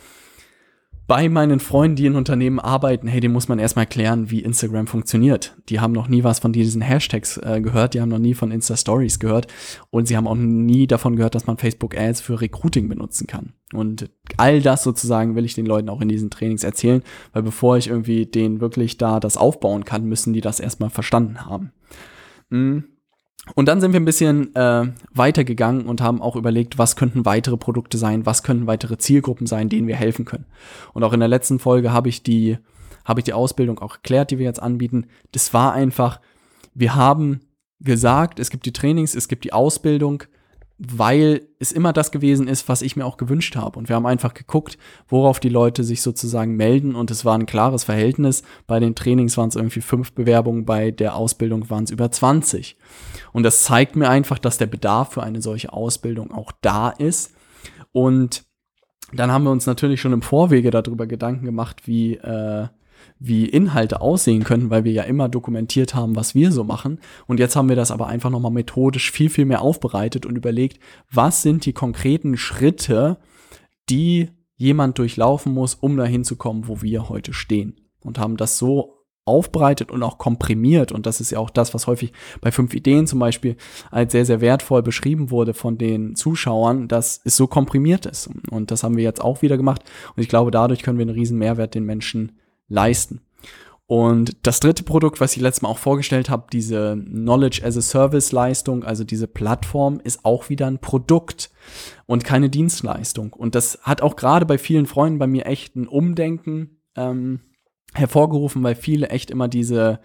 bei 1.07 1.29
meinen 1.29 1.61
Freunden, 1.61 1.95
die 1.95 2.05
in 2.05 2.15
Unternehmen 2.15 2.59
arbeiten, 2.59 3.07
hey, 3.07 3.21
dem 3.21 3.31
muss 3.31 3.47
man 3.47 3.59
erstmal 3.59 3.83
erklären, 3.83 4.29
wie 4.29 4.41
Instagram 4.41 4.87
funktioniert. 4.87 5.55
Die 5.69 5.79
haben 5.79 5.93
noch 5.93 6.09
nie 6.09 6.25
was 6.25 6.39
von 6.39 6.51
diesen 6.51 6.81
Hashtags 6.81 7.37
äh, 7.37 7.61
gehört, 7.61 7.93
die 7.93 8.01
haben 8.01 8.09
noch 8.09 8.19
nie 8.19 8.33
von 8.33 8.51
Insta 8.51 8.75
Stories 8.75 9.17
gehört 9.17 9.47
und 9.89 10.07
sie 10.07 10.17
haben 10.17 10.27
auch 10.27 10.35
nie 10.35 10.85
davon 10.85 11.15
gehört, 11.15 11.33
dass 11.33 11.47
man 11.47 11.57
Facebook 11.57 11.97
Ads 11.97 12.19
für 12.19 12.41
Recruiting 12.41 12.89
benutzen 12.89 13.25
kann. 13.25 13.53
Und 13.73 14.09
all 14.35 14.61
das 14.61 14.83
sozusagen 14.83 15.35
will 15.35 15.45
ich 15.45 15.53
den 15.53 15.65
Leuten 15.65 15.87
auch 15.87 16.01
in 16.01 16.09
diesen 16.09 16.29
Trainings 16.29 16.65
erzählen, 16.65 17.01
weil 17.31 17.43
bevor 17.43 17.77
ich 17.77 17.87
irgendwie 17.87 18.25
denen 18.25 18.59
wirklich 18.59 18.97
da 18.97 19.21
das 19.21 19.37
aufbauen 19.37 19.85
kann, 19.85 20.03
müssen 20.03 20.33
die 20.33 20.41
das 20.41 20.59
erstmal 20.59 20.89
verstanden 20.89 21.45
haben. 21.45 21.71
Mhm. 22.49 22.83
Und 23.55 23.67
dann 23.67 23.81
sind 23.81 23.93
wir 23.93 23.99
ein 23.99 24.05
bisschen 24.05 24.55
äh, 24.55 24.91
weitergegangen 25.13 25.85
und 25.85 26.01
haben 26.01 26.21
auch 26.21 26.35
überlegt, 26.35 26.77
was 26.77 26.95
könnten 26.95 27.25
weitere 27.25 27.57
Produkte 27.57 27.97
sein, 27.97 28.25
was 28.25 28.43
könnten 28.43 28.67
weitere 28.67 28.97
Zielgruppen 28.97 29.47
sein, 29.47 29.69
denen 29.69 29.87
wir 29.87 29.95
helfen 29.95 30.25
können. 30.25 30.45
Und 30.93 31.03
auch 31.03 31.13
in 31.13 31.19
der 31.19 31.29
letzten 31.29 31.59
Folge 31.59 31.91
habe 31.91 32.09
ich 32.09 32.23
die, 32.23 32.57
habe 33.05 33.21
ich 33.21 33.23
die 33.23 33.33
Ausbildung 33.33 33.79
auch 33.79 33.95
erklärt, 33.95 34.31
die 34.31 34.37
wir 34.37 34.45
jetzt 34.45 34.61
anbieten. 34.61 35.07
Das 35.31 35.53
war 35.53 35.73
einfach, 35.73 36.19
wir 36.73 36.95
haben 36.95 37.41
gesagt, 37.79 38.39
es 38.39 38.49
gibt 38.49 38.65
die 38.65 38.73
Trainings, 38.73 39.15
es 39.15 39.27
gibt 39.27 39.43
die 39.43 39.53
Ausbildung, 39.53 40.23
weil 40.79 41.47
es 41.59 41.71
immer 41.71 41.91
das 41.91 42.11
gewesen 42.11 42.47
ist, 42.47 42.69
was 42.69 42.83
ich 42.83 42.95
mir 42.95 43.05
auch 43.05 43.17
gewünscht 43.17 43.55
habe. 43.55 43.79
Und 43.79 43.89
wir 43.89 43.95
haben 43.95 44.05
einfach 44.05 44.35
geguckt, 44.35 44.77
worauf 45.07 45.39
die 45.39 45.49
Leute 45.49 45.83
sich 45.83 46.03
sozusagen 46.03 46.55
melden. 46.55 46.93
Und 46.93 47.09
es 47.09 47.25
war 47.25 47.35
ein 47.35 47.47
klares 47.47 47.83
Verhältnis. 47.83 48.43
Bei 48.67 48.79
den 48.79 48.93
Trainings 48.93 49.37
waren 49.37 49.49
es 49.49 49.55
irgendwie 49.55 49.81
fünf 49.81 50.13
Bewerbungen, 50.13 50.65
bei 50.65 50.91
der 50.91 51.15
Ausbildung 51.15 51.69
waren 51.71 51.85
es 51.85 51.91
über 51.91 52.11
20. 52.11 52.77
Und 53.33 53.43
das 53.43 53.63
zeigt 53.63 53.95
mir 53.95 54.09
einfach, 54.09 54.37
dass 54.37 54.59
der 54.59 54.67
Bedarf 54.67 55.13
für 55.13 55.23
eine 55.23 55.41
solche 55.41 55.73
Ausbildung 55.73 56.31
auch 56.31 56.51
da 56.61 56.89
ist. 56.89 57.33
Und 57.91 58.45
dann 59.13 59.31
haben 59.31 59.45
wir 59.45 59.51
uns 59.51 59.65
natürlich 59.65 59.99
schon 59.99 60.13
im 60.13 60.21
Vorwege 60.21 60.69
darüber 60.69 61.07
Gedanken 61.07 61.45
gemacht, 61.45 61.87
wie, 61.87 62.15
äh, 62.15 62.67
wie 63.19 63.45
Inhalte 63.45 64.01
aussehen 64.01 64.43
können, 64.43 64.69
weil 64.69 64.83
wir 64.83 64.91
ja 64.91 65.03
immer 65.03 65.29
dokumentiert 65.29 65.95
haben, 65.95 66.15
was 66.15 66.35
wir 66.35 66.51
so 66.51 66.63
machen. 66.63 66.99
Und 67.25 67.39
jetzt 67.39 67.55
haben 67.55 67.69
wir 67.69 67.75
das 67.75 67.91
aber 67.91 68.07
einfach 68.07 68.29
nochmal 68.29 68.51
methodisch 68.51 69.11
viel, 69.11 69.29
viel 69.29 69.45
mehr 69.45 69.61
aufbereitet 69.61 70.25
und 70.25 70.35
überlegt, 70.35 70.79
was 71.11 71.41
sind 71.41 71.65
die 71.65 71.73
konkreten 71.73 72.37
Schritte, 72.37 73.17
die 73.89 74.29
jemand 74.55 74.97
durchlaufen 74.97 75.53
muss, 75.53 75.75
um 75.75 75.97
dahin 75.97 76.23
zu 76.23 76.35
kommen, 76.35 76.67
wo 76.67 76.81
wir 76.81 77.09
heute 77.09 77.33
stehen. 77.33 77.79
Und 78.01 78.19
haben 78.19 78.37
das 78.37 78.57
so 78.57 78.97
aufbereitet 79.27 79.91
und 79.91 80.01
auch 80.03 80.17
komprimiert. 80.17 80.91
Und 80.91 81.05
das 81.05 81.19
ist 81.21 81.31
ja 81.31 81.39
auch 81.39 81.49
das, 81.49 81.73
was 81.73 81.85
häufig 81.85 82.13
bei 82.41 82.51
fünf 82.51 82.73
Ideen 82.73 83.07
zum 83.07 83.19
Beispiel 83.19 83.57
als 83.91 84.13
sehr, 84.13 84.25
sehr 84.25 84.41
wertvoll 84.41 84.81
beschrieben 84.81 85.29
wurde 85.29 85.53
von 85.53 85.77
den 85.77 86.15
Zuschauern, 86.15 86.87
dass 86.87 87.21
es 87.25 87.35
so 87.35 87.45
komprimiert 87.47 88.05
ist. 88.05 88.29
Und 88.49 88.71
das 88.71 88.83
haben 88.83 88.95
wir 88.95 89.03
jetzt 89.03 89.21
auch 89.21 89.41
wieder 89.41 89.57
gemacht. 89.57 89.83
Und 90.15 90.23
ich 90.23 90.29
glaube, 90.29 90.51
dadurch 90.51 90.81
können 90.81 90.97
wir 90.97 91.03
einen 91.03 91.15
riesen 91.15 91.37
Mehrwert 91.37 91.75
den 91.75 91.83
Menschen 91.83 92.39
leisten. 92.67 93.21
Und 93.87 94.35
das 94.43 94.59
dritte 94.59 94.83
Produkt, 94.83 95.21
was 95.21 95.37
ich 95.37 95.41
letztes 95.41 95.61
Mal 95.61 95.69
auch 95.69 95.77
vorgestellt 95.77 96.29
habe, 96.29 96.47
diese 96.51 96.97
Knowledge 96.97 97.61
as 97.63 97.77
a 97.77 97.81
Service 97.81 98.33
Leistung, 98.33 98.83
also 98.83 99.05
diese 99.05 99.27
Plattform, 99.27 100.01
ist 100.03 100.25
auch 100.25 100.49
wieder 100.49 100.67
ein 100.67 100.79
Produkt 100.79 101.49
und 102.05 102.25
keine 102.25 102.49
Dienstleistung. 102.49 103.31
Und 103.31 103.55
das 103.55 103.79
hat 103.83 104.01
auch 104.01 104.17
gerade 104.17 104.45
bei 104.45 104.57
vielen 104.57 104.87
Freunden 104.87 105.19
bei 105.19 105.27
mir 105.27 105.45
echt 105.45 105.77
ein 105.77 105.87
Umdenken 105.87 106.81
ähm, 106.97 107.39
hervorgerufen, 107.93 108.61
weil 108.61 108.75
viele 108.75 109.07
echt 109.07 109.31
immer 109.31 109.47
diese 109.47 110.01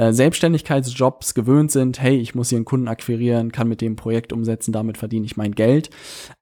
äh, 0.00 0.14
Selbstständigkeitsjobs 0.14 1.34
gewöhnt 1.34 1.70
sind. 1.70 2.00
Hey, 2.00 2.16
ich 2.16 2.34
muss 2.34 2.48
hier 2.48 2.56
einen 2.56 2.64
Kunden 2.64 2.88
akquirieren, 2.88 3.52
kann 3.52 3.68
mit 3.68 3.82
dem 3.82 3.96
Projekt 3.96 4.32
umsetzen, 4.32 4.72
damit 4.72 4.96
verdiene 4.96 5.26
ich 5.26 5.36
mein 5.36 5.54
Geld. 5.54 5.90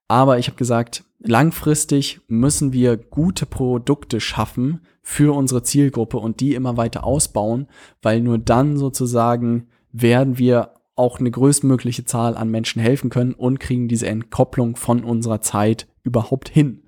Aber 0.06 0.38
ich 0.38 0.46
habe 0.46 0.56
gesagt, 0.56 1.02
langfristig 1.18 2.20
müssen 2.28 2.72
wir 2.72 2.96
gute 2.96 3.46
Produkte 3.46 4.20
schaffen 4.20 4.82
für 5.02 5.34
unsere 5.34 5.64
Zielgruppe 5.64 6.18
und 6.18 6.38
die 6.38 6.54
immer 6.54 6.76
weiter 6.76 7.02
ausbauen, 7.02 7.66
weil 8.00 8.20
nur 8.20 8.38
dann 8.38 8.76
sozusagen 8.76 9.66
werden 9.90 10.38
wir 10.38 10.74
auch 10.94 11.18
eine 11.18 11.30
größtmögliche 11.30 12.04
Zahl 12.04 12.36
an 12.36 12.52
Menschen 12.52 12.80
helfen 12.80 13.10
können 13.10 13.32
und 13.32 13.58
kriegen 13.58 13.88
diese 13.88 14.06
Entkopplung 14.06 14.76
von 14.76 15.02
unserer 15.02 15.40
Zeit 15.40 15.88
überhaupt 16.04 16.48
hin. 16.48 16.84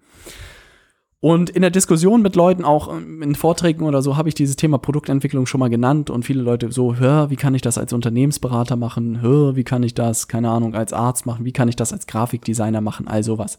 Und 1.22 1.50
in 1.50 1.60
der 1.60 1.70
Diskussion 1.70 2.22
mit 2.22 2.34
Leuten, 2.34 2.64
auch 2.64 2.90
ähm, 2.90 3.20
in 3.20 3.34
Vorträgen 3.34 3.84
oder 3.84 4.00
so, 4.00 4.16
habe 4.16 4.30
ich 4.30 4.34
dieses 4.34 4.56
Thema 4.56 4.78
Produktentwicklung 4.78 5.44
schon 5.44 5.60
mal 5.60 5.68
genannt 5.68 6.08
und 6.08 6.24
viele 6.24 6.42
Leute 6.42 6.72
so, 6.72 6.96
hör, 6.96 7.28
wie 7.28 7.36
kann 7.36 7.54
ich 7.54 7.60
das 7.60 7.76
als 7.76 7.92
Unternehmensberater 7.92 8.76
machen? 8.76 9.20
Hör, 9.20 9.54
wie 9.54 9.64
kann 9.64 9.82
ich 9.82 9.92
das, 9.92 10.28
keine 10.28 10.48
Ahnung, 10.48 10.74
als 10.74 10.94
Arzt 10.94 11.26
machen? 11.26 11.44
Wie 11.44 11.52
kann 11.52 11.68
ich 11.68 11.76
das 11.76 11.92
als 11.92 12.06
Grafikdesigner 12.06 12.80
machen? 12.80 13.06
All 13.06 13.22
sowas. 13.22 13.58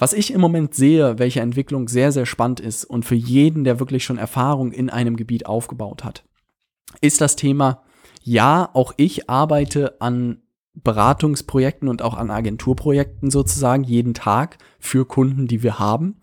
Was 0.00 0.12
ich 0.12 0.32
im 0.32 0.40
Moment 0.40 0.74
sehe, 0.74 1.20
welche 1.20 1.40
Entwicklung 1.40 1.88
sehr, 1.88 2.10
sehr 2.10 2.26
spannend 2.26 2.58
ist 2.58 2.84
und 2.84 3.04
für 3.04 3.14
jeden, 3.14 3.62
der 3.62 3.78
wirklich 3.78 4.04
schon 4.04 4.18
Erfahrung 4.18 4.72
in 4.72 4.90
einem 4.90 5.16
Gebiet 5.16 5.46
aufgebaut 5.46 6.02
hat, 6.02 6.24
ist 7.00 7.20
das 7.20 7.36
Thema, 7.36 7.82
ja, 8.24 8.68
auch 8.72 8.94
ich 8.96 9.30
arbeite 9.30 10.00
an 10.00 10.38
Beratungsprojekten 10.74 11.88
und 11.88 12.02
auch 12.02 12.14
an 12.14 12.30
Agenturprojekten 12.30 13.30
sozusagen 13.30 13.84
jeden 13.84 14.12
Tag 14.12 14.58
für 14.80 15.06
Kunden, 15.06 15.46
die 15.46 15.62
wir 15.62 15.78
haben. 15.78 16.16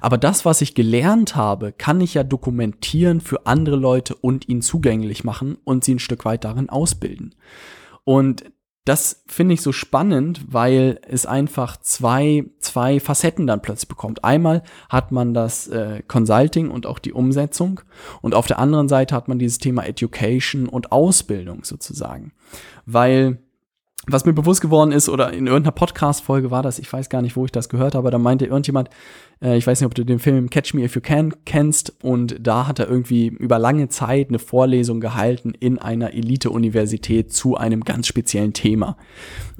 Aber 0.00 0.18
das, 0.18 0.44
was 0.44 0.60
ich 0.60 0.74
gelernt 0.74 1.36
habe, 1.36 1.72
kann 1.72 2.00
ich 2.00 2.14
ja 2.14 2.22
dokumentieren 2.22 3.20
für 3.20 3.46
andere 3.46 3.76
Leute 3.76 4.14
und 4.14 4.48
ihnen 4.48 4.62
zugänglich 4.62 5.24
machen 5.24 5.56
und 5.64 5.84
sie 5.84 5.94
ein 5.94 6.00
Stück 6.00 6.24
weit 6.24 6.44
darin 6.44 6.68
ausbilden. 6.68 7.34
Und 8.04 8.44
das 8.84 9.24
finde 9.26 9.54
ich 9.54 9.62
so 9.62 9.72
spannend, 9.72 10.44
weil 10.48 11.00
es 11.08 11.24
einfach 11.24 11.78
zwei, 11.78 12.44
zwei 12.58 13.00
Facetten 13.00 13.46
dann 13.46 13.62
plötzlich 13.62 13.88
bekommt. 13.88 14.24
Einmal 14.24 14.62
hat 14.90 15.10
man 15.10 15.32
das 15.32 15.68
äh, 15.68 16.02
Consulting 16.06 16.70
und 16.70 16.86
auch 16.86 16.98
die 16.98 17.14
Umsetzung 17.14 17.80
und 18.20 18.34
auf 18.34 18.46
der 18.46 18.58
anderen 18.58 18.88
Seite 18.88 19.14
hat 19.14 19.26
man 19.26 19.38
dieses 19.38 19.56
Thema 19.56 19.86
Education 19.86 20.68
und 20.68 20.92
Ausbildung 20.92 21.64
sozusagen. 21.64 22.34
Weil 22.84 23.38
was 24.06 24.24
mir 24.24 24.32
bewusst 24.32 24.60
geworden 24.60 24.92
ist, 24.92 25.08
oder 25.08 25.32
in 25.32 25.46
irgendeiner 25.46 25.72
Podcast-Folge 25.72 26.50
war 26.50 26.62
das, 26.62 26.78
ich 26.78 26.92
weiß 26.92 27.08
gar 27.08 27.22
nicht, 27.22 27.36
wo 27.36 27.44
ich 27.44 27.52
das 27.52 27.68
gehört 27.68 27.94
habe, 27.94 28.10
da 28.10 28.18
meinte 28.18 28.46
irgendjemand, 28.46 28.90
äh, 29.42 29.56
ich 29.56 29.66
weiß 29.66 29.80
nicht, 29.80 29.86
ob 29.86 29.94
du 29.94 30.04
den 30.04 30.18
Film 30.18 30.50
Catch 30.50 30.74
Me 30.74 30.84
If 30.84 30.94
You 30.94 31.00
Can 31.00 31.34
kennst, 31.44 31.94
und 32.02 32.36
da 32.40 32.66
hat 32.66 32.78
er 32.78 32.88
irgendwie 32.88 33.28
über 33.28 33.58
lange 33.58 33.88
Zeit 33.88 34.28
eine 34.28 34.38
Vorlesung 34.38 35.00
gehalten 35.00 35.52
in 35.58 35.78
einer 35.78 36.12
Elite-Universität 36.12 37.32
zu 37.32 37.56
einem 37.56 37.82
ganz 37.82 38.06
speziellen 38.06 38.52
Thema. 38.52 38.96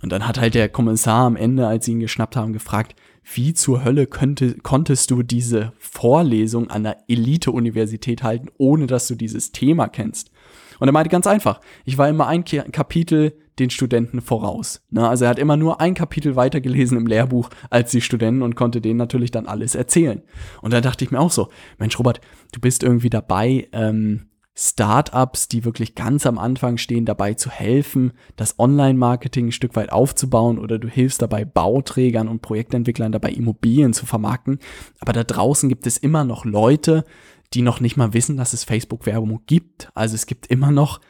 Und 0.03 0.13
dann 0.13 0.27
hat 0.29 0.41
halt 0.41 0.55
der 0.55 0.69
Kommissar 0.69 1.27
am 1.27 1.37
Ende, 1.37 1.67
als 1.67 1.87
sie 1.87 1.93
ihn 1.93 2.01
geschnappt 2.01 2.37
haben, 2.37 2.53
gefragt, 2.53 2.95
wie 3.33 3.55
zur 3.55 3.85
Hölle 3.85 4.07
könnte, 4.07 4.55
konntest 4.59 5.11
du 5.11 5.23
diese 5.23 5.73
Vorlesung 5.79 6.69
an 6.69 6.85
einer 6.85 6.97
Elite-Universität 7.09 8.23
halten, 8.23 8.49
ohne 8.59 8.87
dass 8.87 9.09
du 9.09 9.15
dieses 9.15 9.51
Thema 9.51 9.89
kennst? 9.89 10.31
Und 10.79 10.89
er 10.89 10.93
meinte 10.93 11.09
ganz 11.09 11.27
einfach, 11.27 11.61
ich 11.87 11.97
war 11.97 12.09
immer 12.09 12.27
ein 12.27 12.45
Kapitel 12.45 13.33
den 13.59 13.71
Studenten 13.71 14.21
voraus. 14.21 14.83
Ne? 14.91 15.09
Also 15.09 15.25
er 15.25 15.31
hat 15.31 15.39
immer 15.39 15.57
nur 15.57 15.81
ein 15.81 15.95
Kapitel 15.95 16.37
weitergelesen 16.37 16.99
im 16.99 17.07
Lehrbuch 17.07 17.51
als 17.71 17.91
die 17.91 18.01
Studenten 18.01 18.43
und 18.43 18.57
konnte 18.57 18.81
denen 18.81 18.99
natürlich 18.99 19.31
dann 19.31 19.47
alles 19.47 19.75
erzählen. 19.75 20.23
Und 20.61 20.73
da 20.73 20.81
dachte 20.81 21.05
ich 21.05 21.11
mir 21.11 21.21
auch 21.21 21.31
so, 21.31 21.49
Mensch, 21.79 21.99
Robert, 21.99 22.21
du 22.53 22.61
bist 22.61 22.83
irgendwie 22.83 23.11
dabei, 23.11 23.69
ähm, 23.73 24.27
Startups, 24.57 25.49
die 25.49 25.65
wirklich 25.65 25.97
ganz 25.97 26.27
am 26.27 26.39
Anfang 26.39 26.79
stehen, 26.79 27.05
dabei 27.05 27.35
zu 27.35 27.51
helfen, 27.51 28.13
das 28.37 28.59
Online-Marketing 28.61 29.49
ein 29.49 29.53
Stück 29.53 29.75
weit 29.75 29.91
aufzubauen 29.91 30.61
oder 30.61 30.79
du 30.79 30.87
hilfst 30.87 31.21
dabei 31.21 31.45
Bauträgern 31.45 32.29
und 32.29 32.41
Projektentwicklern 32.41 33.11
dabei 33.11 33.31
Immobilien 33.31 33.93
zu 33.93 34.07
vermarkten. 34.07 34.61
Aber 35.01 35.13
da 35.13 35.25
draußen 35.25 35.69
gibt 35.69 35.89
es 35.89 35.97
immer 35.97 36.23
noch 36.23 36.45
Leute, 36.45 37.05
die 37.53 37.63
noch 37.63 37.81
nicht 37.81 37.97
mal 37.97 38.15
wissen, 38.15 38.37
dass 38.37 38.53
es 38.53 38.63
Facebook-Werbung 38.63 39.41
gibt. 39.47 39.91
Also 39.95 40.15
es 40.15 40.27
gibt 40.27 40.47
immer 40.47 40.71
noch 40.71 41.01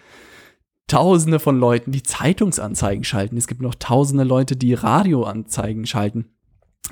Tausende 0.87 1.38
von 1.38 1.59
Leuten, 1.59 1.93
die 1.93 2.03
Zeitungsanzeigen 2.03 3.05
schalten. 3.05 3.37
Es 3.37 3.47
gibt 3.47 3.62
noch 3.62 3.75
tausende 3.75 4.25
Leute, 4.25 4.57
die 4.57 4.75
Radioanzeigen 4.75 5.87
schalten. 5.87 6.35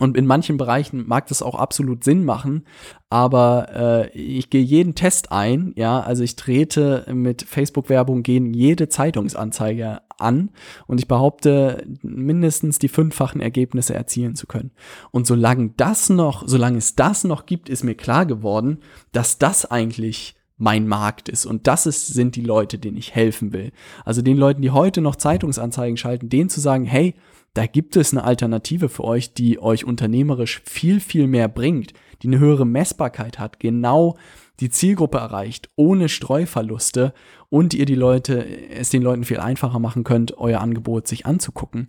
Und 0.01 0.17
in 0.17 0.27
manchen 0.27 0.57
Bereichen 0.57 1.07
mag 1.07 1.27
das 1.27 1.43
auch 1.43 1.55
absolut 1.55 2.03
Sinn 2.03 2.25
machen, 2.25 2.65
aber 3.11 3.69
äh, 3.75 4.19
ich 4.19 4.49
gehe 4.49 4.63
jeden 4.63 4.95
Test 4.95 5.31
ein, 5.31 5.75
ja, 5.77 6.01
also 6.01 6.25
ich 6.25 6.35
trete 6.35 7.05
mit 7.13 7.43
Facebook-Werbung 7.43 8.23
gegen 8.23 8.55
jede 8.55 8.89
Zeitungsanzeige 8.89 10.01
an 10.17 10.51
und 10.87 10.99
ich 10.99 11.09
behaupte, 11.09 11.87
mindestens 12.01 12.79
die 12.79 12.89
fünffachen 12.89 13.43
Ergebnisse 13.43 13.95
erzielen 13.95 14.35
zu 14.35 14.47
können. 14.47 14.71
Und 15.11 15.27
solange 15.27 15.75
das 15.77 16.09
noch, 16.09 16.45
solange 16.47 16.79
es 16.79 16.95
das 16.95 17.25
noch 17.25 17.45
gibt, 17.45 17.69
ist 17.69 17.85
mir 17.85 17.95
klar 17.95 18.25
geworden, 18.25 18.79
dass 19.13 19.37
das 19.37 19.71
eigentlich 19.71 20.37
mein 20.57 20.87
Markt 20.87 21.29
ist. 21.29 21.47
Und 21.47 21.67
das 21.67 21.87
ist, 21.87 22.09
sind 22.09 22.37
die 22.37 22.43
Leute, 22.43 22.79
denen 22.79 22.97
ich 22.97 23.15
helfen 23.15 23.53
will. 23.53 23.73
Also 24.05 24.23
den 24.23 24.37
Leuten, 24.37 24.63
die 24.63 24.71
heute 24.71 25.01
noch 25.01 25.17
Zeitungsanzeigen 25.17 25.97
schalten, 25.97 26.29
denen 26.29 26.51
zu 26.51 26.61
sagen, 26.61 26.85
hey, 26.85 27.15
da 27.55 27.67
gibt 27.67 27.97
es 27.97 28.13
eine 28.13 28.25
Alternative 28.25 28.89
für 28.89 29.05
euch, 29.05 29.35
die 29.35 29.61
euch 29.61 29.85
unternehmerisch 29.85 30.63
viel, 30.65 31.01
viel 31.01 31.27
mehr 31.27 31.49
bringt, 31.49 31.93
die 32.23 32.29
eine 32.29 32.39
höhere 32.39 32.67
Messbarkeit 32.67 33.39
hat, 33.39 33.61
genau 33.61 34.17
die 34.61 34.71
Zielgruppe 34.71 35.19
erreicht, 35.19 35.69
ohne 35.77 36.09
Streuverluste 36.09 37.13
und 37.49 37.75
ihr 37.75 37.85
die 37.85 37.95
Leute, 37.95 38.47
es 38.71 38.91
den 38.91 39.03
Leuten 39.03 39.25
viel 39.25 39.41
einfacher 39.41 39.79
machen 39.79 40.05
könnt, 40.05 40.39
euer 40.39 40.61
Angebot 40.61 41.09
sich 41.09 41.27
anzugucken. 41.27 41.89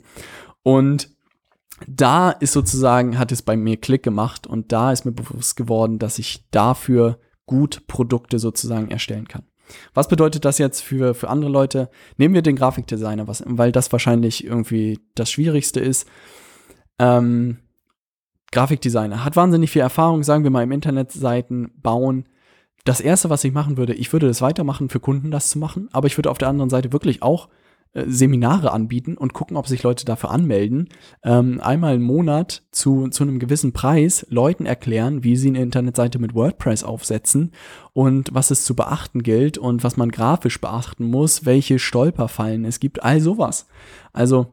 Und 0.64 1.10
da 1.88 2.32
ist 2.32 2.54
sozusagen, 2.54 3.18
hat 3.18 3.32
es 3.32 3.42
bei 3.42 3.56
mir 3.56 3.78
Klick 3.78 4.04
gemacht 4.04 4.48
und 4.48 4.72
da 4.72 4.92
ist 4.92 5.06
mir 5.06 5.12
bewusst 5.12 5.56
geworden, 5.56 6.00
dass 6.00 6.20
ich 6.20 6.46
dafür 6.52 7.20
gut 7.54 7.86
Produkte 7.86 8.40
sozusagen 8.40 8.90
erstellen 8.90 9.28
kann. 9.28 9.44
Was 9.94 10.08
bedeutet 10.08 10.44
das 10.44 10.58
jetzt 10.58 10.82
für, 10.82 11.14
für 11.14 11.30
andere 11.30 11.52
Leute? 11.52 11.90
Nehmen 12.18 12.34
wir 12.34 12.42
den 12.42 12.56
Grafikdesigner, 12.56 13.28
was, 13.28 13.44
weil 13.46 13.72
das 13.72 13.92
wahrscheinlich 13.92 14.44
irgendwie 14.44 15.00
das 15.16 15.30
Schwierigste 15.30 15.80
ist. 15.80 16.08
Ähm, 17.00 17.60
Grafikdesigner 18.52 19.24
hat 19.24 19.36
wahnsinnig 19.36 19.72
viel 19.72 19.84
Erfahrung, 19.84 20.24
sagen 20.24 20.44
wir 20.44 20.52
mal, 20.52 20.64
im 20.64 20.72
Internetseiten 20.72 21.72
bauen. 21.82 22.28
Das 22.86 23.00
erste, 23.00 23.30
was 23.30 23.44
ich 23.44 23.54
machen 23.54 23.78
würde, 23.78 23.94
ich 23.94 24.12
würde 24.12 24.28
das 24.28 24.42
weitermachen, 24.42 24.90
für 24.90 25.00
Kunden 25.00 25.32
das 25.32 25.50
zu 25.50 25.60
machen, 25.60 25.90
aber 25.92 26.08
ich 26.08 26.18
würde 26.18 26.32
auf 26.32 26.38
der 26.40 26.50
anderen 26.50 26.70
Seite 26.70 26.92
wirklich 26.92 27.22
auch 27.22 27.50
Seminare 27.94 28.72
anbieten 28.72 29.18
und 29.18 29.34
gucken, 29.34 29.56
ob 29.56 29.68
sich 29.68 29.84
Leute 29.84 30.06
dafür 30.06 30.32
anmelden. 30.32 30.90
Ähm, 31.24 31.62
einmal 31.62 31.96
im 31.96 32.02
Monat 32.02 32.64
zu, 32.72 33.08
zu 33.10 33.24
einem 33.24 33.40
gewissen 33.40 33.72
Preis 33.72 34.26
Leuten 34.30 34.66
erklären, 34.66 35.24
wie 35.24 35.36
sie 35.36 35.50
eine 35.50 35.62
Internetseite 35.62 36.18
mit 36.18 36.34
WordPress 36.34 36.84
aufsetzen 36.84 37.52
und 37.94 38.34
was 38.34 38.50
es 38.50 38.66
zu 38.66 38.76
beachten 38.76 39.22
gilt 39.22 39.58
und 39.58 39.84
was 39.84 39.96
man 39.96 40.10
grafisch 40.10 40.60
beachten 40.60 41.06
muss, 41.06 41.46
welche 41.46 41.78
Stolperfallen 41.78 42.66
es 42.66 42.80
gibt, 42.80 43.04
all 43.04 43.20
sowas. 43.22 43.68
Also 44.12 44.48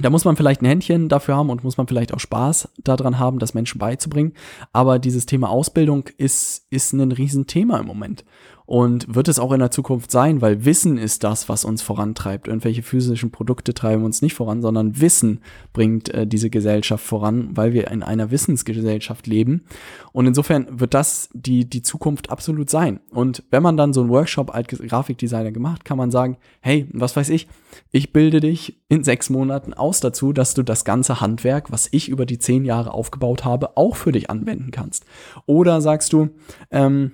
da 0.00 0.10
muss 0.10 0.24
man 0.24 0.34
vielleicht 0.34 0.60
ein 0.60 0.66
Händchen 0.66 1.08
dafür 1.08 1.36
haben 1.36 1.50
und 1.50 1.62
muss 1.62 1.76
man 1.76 1.86
vielleicht 1.86 2.12
auch 2.12 2.18
Spaß 2.18 2.68
daran 2.82 3.20
haben, 3.20 3.38
das 3.38 3.54
Menschen 3.54 3.78
beizubringen. 3.78 4.32
Aber 4.72 4.98
dieses 4.98 5.26
Thema 5.26 5.50
Ausbildung 5.50 6.08
ist, 6.16 6.66
ist 6.70 6.92
ein 6.92 7.12
Riesenthema 7.12 7.78
im 7.78 7.86
Moment 7.86 8.24
und 8.66 9.14
wird 9.14 9.28
es 9.28 9.38
auch 9.38 9.52
in 9.52 9.60
der 9.60 9.70
Zukunft 9.70 10.10
sein, 10.10 10.40
weil 10.40 10.64
Wissen 10.64 10.96
ist 10.96 11.22
das, 11.22 11.48
was 11.50 11.64
uns 11.64 11.82
vorantreibt. 11.82 12.48
Irgendwelche 12.48 12.82
physischen 12.82 13.30
Produkte 13.30 13.74
treiben 13.74 14.04
uns 14.04 14.22
nicht 14.22 14.34
voran, 14.34 14.62
sondern 14.62 15.00
Wissen 15.00 15.40
bringt 15.74 16.08
äh, 16.08 16.26
diese 16.26 16.48
Gesellschaft 16.48 17.04
voran, 17.04 17.50
weil 17.54 17.74
wir 17.74 17.90
in 17.90 18.02
einer 18.02 18.30
Wissensgesellschaft 18.30 19.26
leben. 19.26 19.64
Und 20.12 20.26
insofern 20.26 20.80
wird 20.80 20.94
das 20.94 21.28
die, 21.34 21.68
die 21.68 21.82
Zukunft 21.82 22.30
absolut 22.30 22.70
sein. 22.70 23.00
Und 23.10 23.42
wenn 23.50 23.62
man 23.62 23.76
dann 23.76 23.92
so 23.92 24.00
einen 24.00 24.10
Workshop 24.10 24.54
als 24.54 24.68
Grafikdesigner 24.68 25.52
gemacht, 25.52 25.84
kann 25.84 25.98
man 25.98 26.10
sagen, 26.10 26.38
hey, 26.60 26.88
was 26.92 27.16
weiß 27.16 27.28
ich, 27.28 27.48
ich 27.90 28.12
bilde 28.12 28.40
dich 28.40 28.80
in 28.88 29.04
sechs 29.04 29.28
Monaten 29.28 29.74
aus 29.74 30.00
dazu, 30.00 30.32
dass 30.32 30.54
du 30.54 30.62
das 30.62 30.86
ganze 30.86 31.20
Handwerk, 31.20 31.70
was 31.70 31.88
ich 31.90 32.08
über 32.08 32.24
die 32.24 32.38
zehn 32.38 32.64
Jahre 32.64 32.92
aufgebaut 32.92 33.44
habe, 33.44 33.76
auch 33.76 33.96
für 33.96 34.12
dich 34.12 34.30
anwenden 34.30 34.70
kannst. 34.70 35.04
Oder 35.44 35.82
sagst 35.82 36.14
du, 36.14 36.30
ähm, 36.70 37.12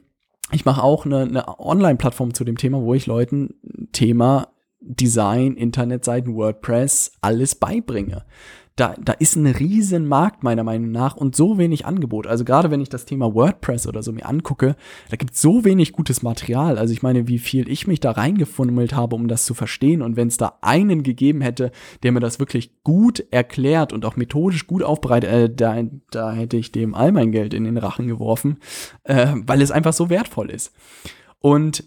ich 0.52 0.64
mache 0.64 0.82
auch 0.82 1.04
eine, 1.04 1.22
eine 1.22 1.58
Online-Plattform 1.58 2.34
zu 2.34 2.44
dem 2.44 2.56
Thema, 2.56 2.82
wo 2.82 2.94
ich 2.94 3.06
Leuten 3.06 3.54
Thema 3.92 4.48
Design, 4.80 5.54
Internetseiten, 5.54 6.34
WordPress, 6.34 7.12
alles 7.20 7.54
beibringe 7.54 8.24
da, 8.80 8.94
da 8.98 9.12
ist 9.12 9.36
ein 9.36 9.46
riesen 9.46 10.08
Markt 10.08 10.42
meiner 10.42 10.64
Meinung 10.64 10.90
nach 10.90 11.14
und 11.14 11.36
so 11.36 11.58
wenig 11.58 11.84
Angebot. 11.84 12.26
Also 12.26 12.44
gerade 12.44 12.70
wenn 12.70 12.80
ich 12.80 12.88
das 12.88 13.04
Thema 13.04 13.34
WordPress 13.34 13.86
oder 13.86 14.02
so 14.02 14.10
mir 14.10 14.24
angucke, 14.24 14.74
da 15.10 15.16
gibt 15.16 15.34
es 15.34 15.42
so 15.42 15.66
wenig 15.66 15.92
gutes 15.92 16.22
Material. 16.22 16.78
Also 16.78 16.94
ich 16.94 17.02
meine, 17.02 17.28
wie 17.28 17.38
viel 17.38 17.68
ich 17.68 17.86
mich 17.86 18.00
da 18.00 18.12
reingefummelt 18.12 18.94
habe, 18.94 19.16
um 19.16 19.28
das 19.28 19.44
zu 19.44 19.52
verstehen. 19.52 20.00
Und 20.00 20.16
wenn 20.16 20.28
es 20.28 20.38
da 20.38 20.58
einen 20.62 21.02
gegeben 21.02 21.42
hätte, 21.42 21.72
der 22.02 22.12
mir 22.12 22.20
das 22.20 22.38
wirklich 22.38 22.82
gut 22.82 23.22
erklärt 23.30 23.92
und 23.92 24.06
auch 24.06 24.16
methodisch 24.16 24.66
gut 24.66 24.82
aufbereitet, 24.82 25.30
äh, 25.30 25.54
da, 25.54 25.82
da 26.10 26.32
hätte 26.32 26.56
ich 26.56 26.72
dem 26.72 26.94
all 26.94 27.12
mein 27.12 27.32
Geld 27.32 27.52
in 27.52 27.64
den 27.64 27.76
Rachen 27.76 28.08
geworfen, 28.08 28.60
äh, 29.04 29.34
weil 29.44 29.60
es 29.60 29.70
einfach 29.70 29.92
so 29.92 30.08
wertvoll 30.08 30.48
ist. 30.48 30.72
Und 31.38 31.84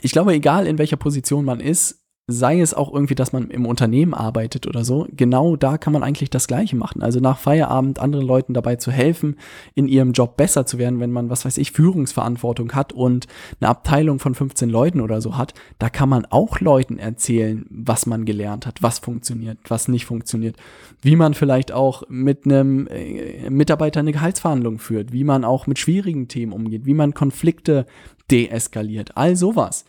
ich 0.00 0.12
glaube, 0.12 0.32
egal 0.32 0.66
in 0.66 0.78
welcher 0.78 0.96
Position 0.96 1.44
man 1.44 1.60
ist, 1.60 2.05
sei 2.28 2.60
es 2.60 2.74
auch 2.74 2.92
irgendwie, 2.92 3.14
dass 3.14 3.32
man 3.32 3.50
im 3.50 3.66
Unternehmen 3.66 4.12
arbeitet 4.12 4.66
oder 4.66 4.84
so, 4.84 5.06
genau 5.12 5.54
da 5.54 5.78
kann 5.78 5.92
man 5.92 6.02
eigentlich 6.02 6.28
das 6.28 6.48
Gleiche 6.48 6.74
machen. 6.74 7.00
Also 7.00 7.20
nach 7.20 7.38
Feierabend 7.38 8.00
anderen 8.00 8.26
Leuten 8.26 8.52
dabei 8.52 8.74
zu 8.76 8.90
helfen, 8.90 9.36
in 9.76 9.86
ihrem 9.86 10.10
Job 10.10 10.36
besser 10.36 10.66
zu 10.66 10.76
werden, 10.78 10.98
wenn 10.98 11.12
man, 11.12 11.30
was 11.30 11.44
weiß 11.44 11.56
ich, 11.58 11.70
Führungsverantwortung 11.70 12.72
hat 12.72 12.92
und 12.92 13.28
eine 13.60 13.68
Abteilung 13.68 14.18
von 14.18 14.34
15 14.34 14.68
Leuten 14.68 15.00
oder 15.00 15.20
so 15.20 15.36
hat, 15.36 15.54
da 15.78 15.88
kann 15.88 16.08
man 16.08 16.26
auch 16.26 16.58
Leuten 16.58 16.98
erzählen, 16.98 17.64
was 17.70 18.06
man 18.06 18.24
gelernt 18.24 18.66
hat, 18.66 18.82
was 18.82 18.98
funktioniert, 18.98 19.58
was 19.68 19.86
nicht 19.86 20.04
funktioniert, 20.04 20.56
wie 21.02 21.14
man 21.14 21.32
vielleicht 21.32 21.70
auch 21.70 22.02
mit 22.08 22.44
einem 22.44 22.88
äh, 22.88 23.48
Mitarbeiter 23.50 24.00
eine 24.00 24.12
Gehaltsverhandlung 24.12 24.80
führt, 24.80 25.12
wie 25.12 25.22
man 25.22 25.44
auch 25.44 25.68
mit 25.68 25.78
schwierigen 25.78 26.26
Themen 26.26 26.52
umgeht, 26.52 26.86
wie 26.86 26.94
man 26.94 27.14
Konflikte 27.14 27.86
deeskaliert, 28.28 29.16
all 29.16 29.36
sowas 29.36 29.84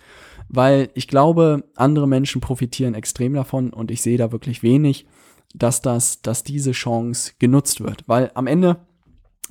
weil 0.49 0.89
ich 0.93 1.07
glaube, 1.07 1.63
andere 1.75 2.07
Menschen 2.07 2.41
profitieren 2.41 2.93
extrem 2.93 3.33
davon 3.33 3.71
und 3.71 3.91
ich 3.91 4.01
sehe 4.01 4.17
da 4.17 4.31
wirklich 4.31 4.63
wenig, 4.63 5.05
dass 5.53 5.81
das, 5.81 6.21
dass 6.21 6.43
diese 6.43 6.71
Chance 6.71 7.33
genutzt 7.39 7.81
wird, 7.81 8.03
weil 8.07 8.31
am 8.33 8.47
Ende 8.47 8.77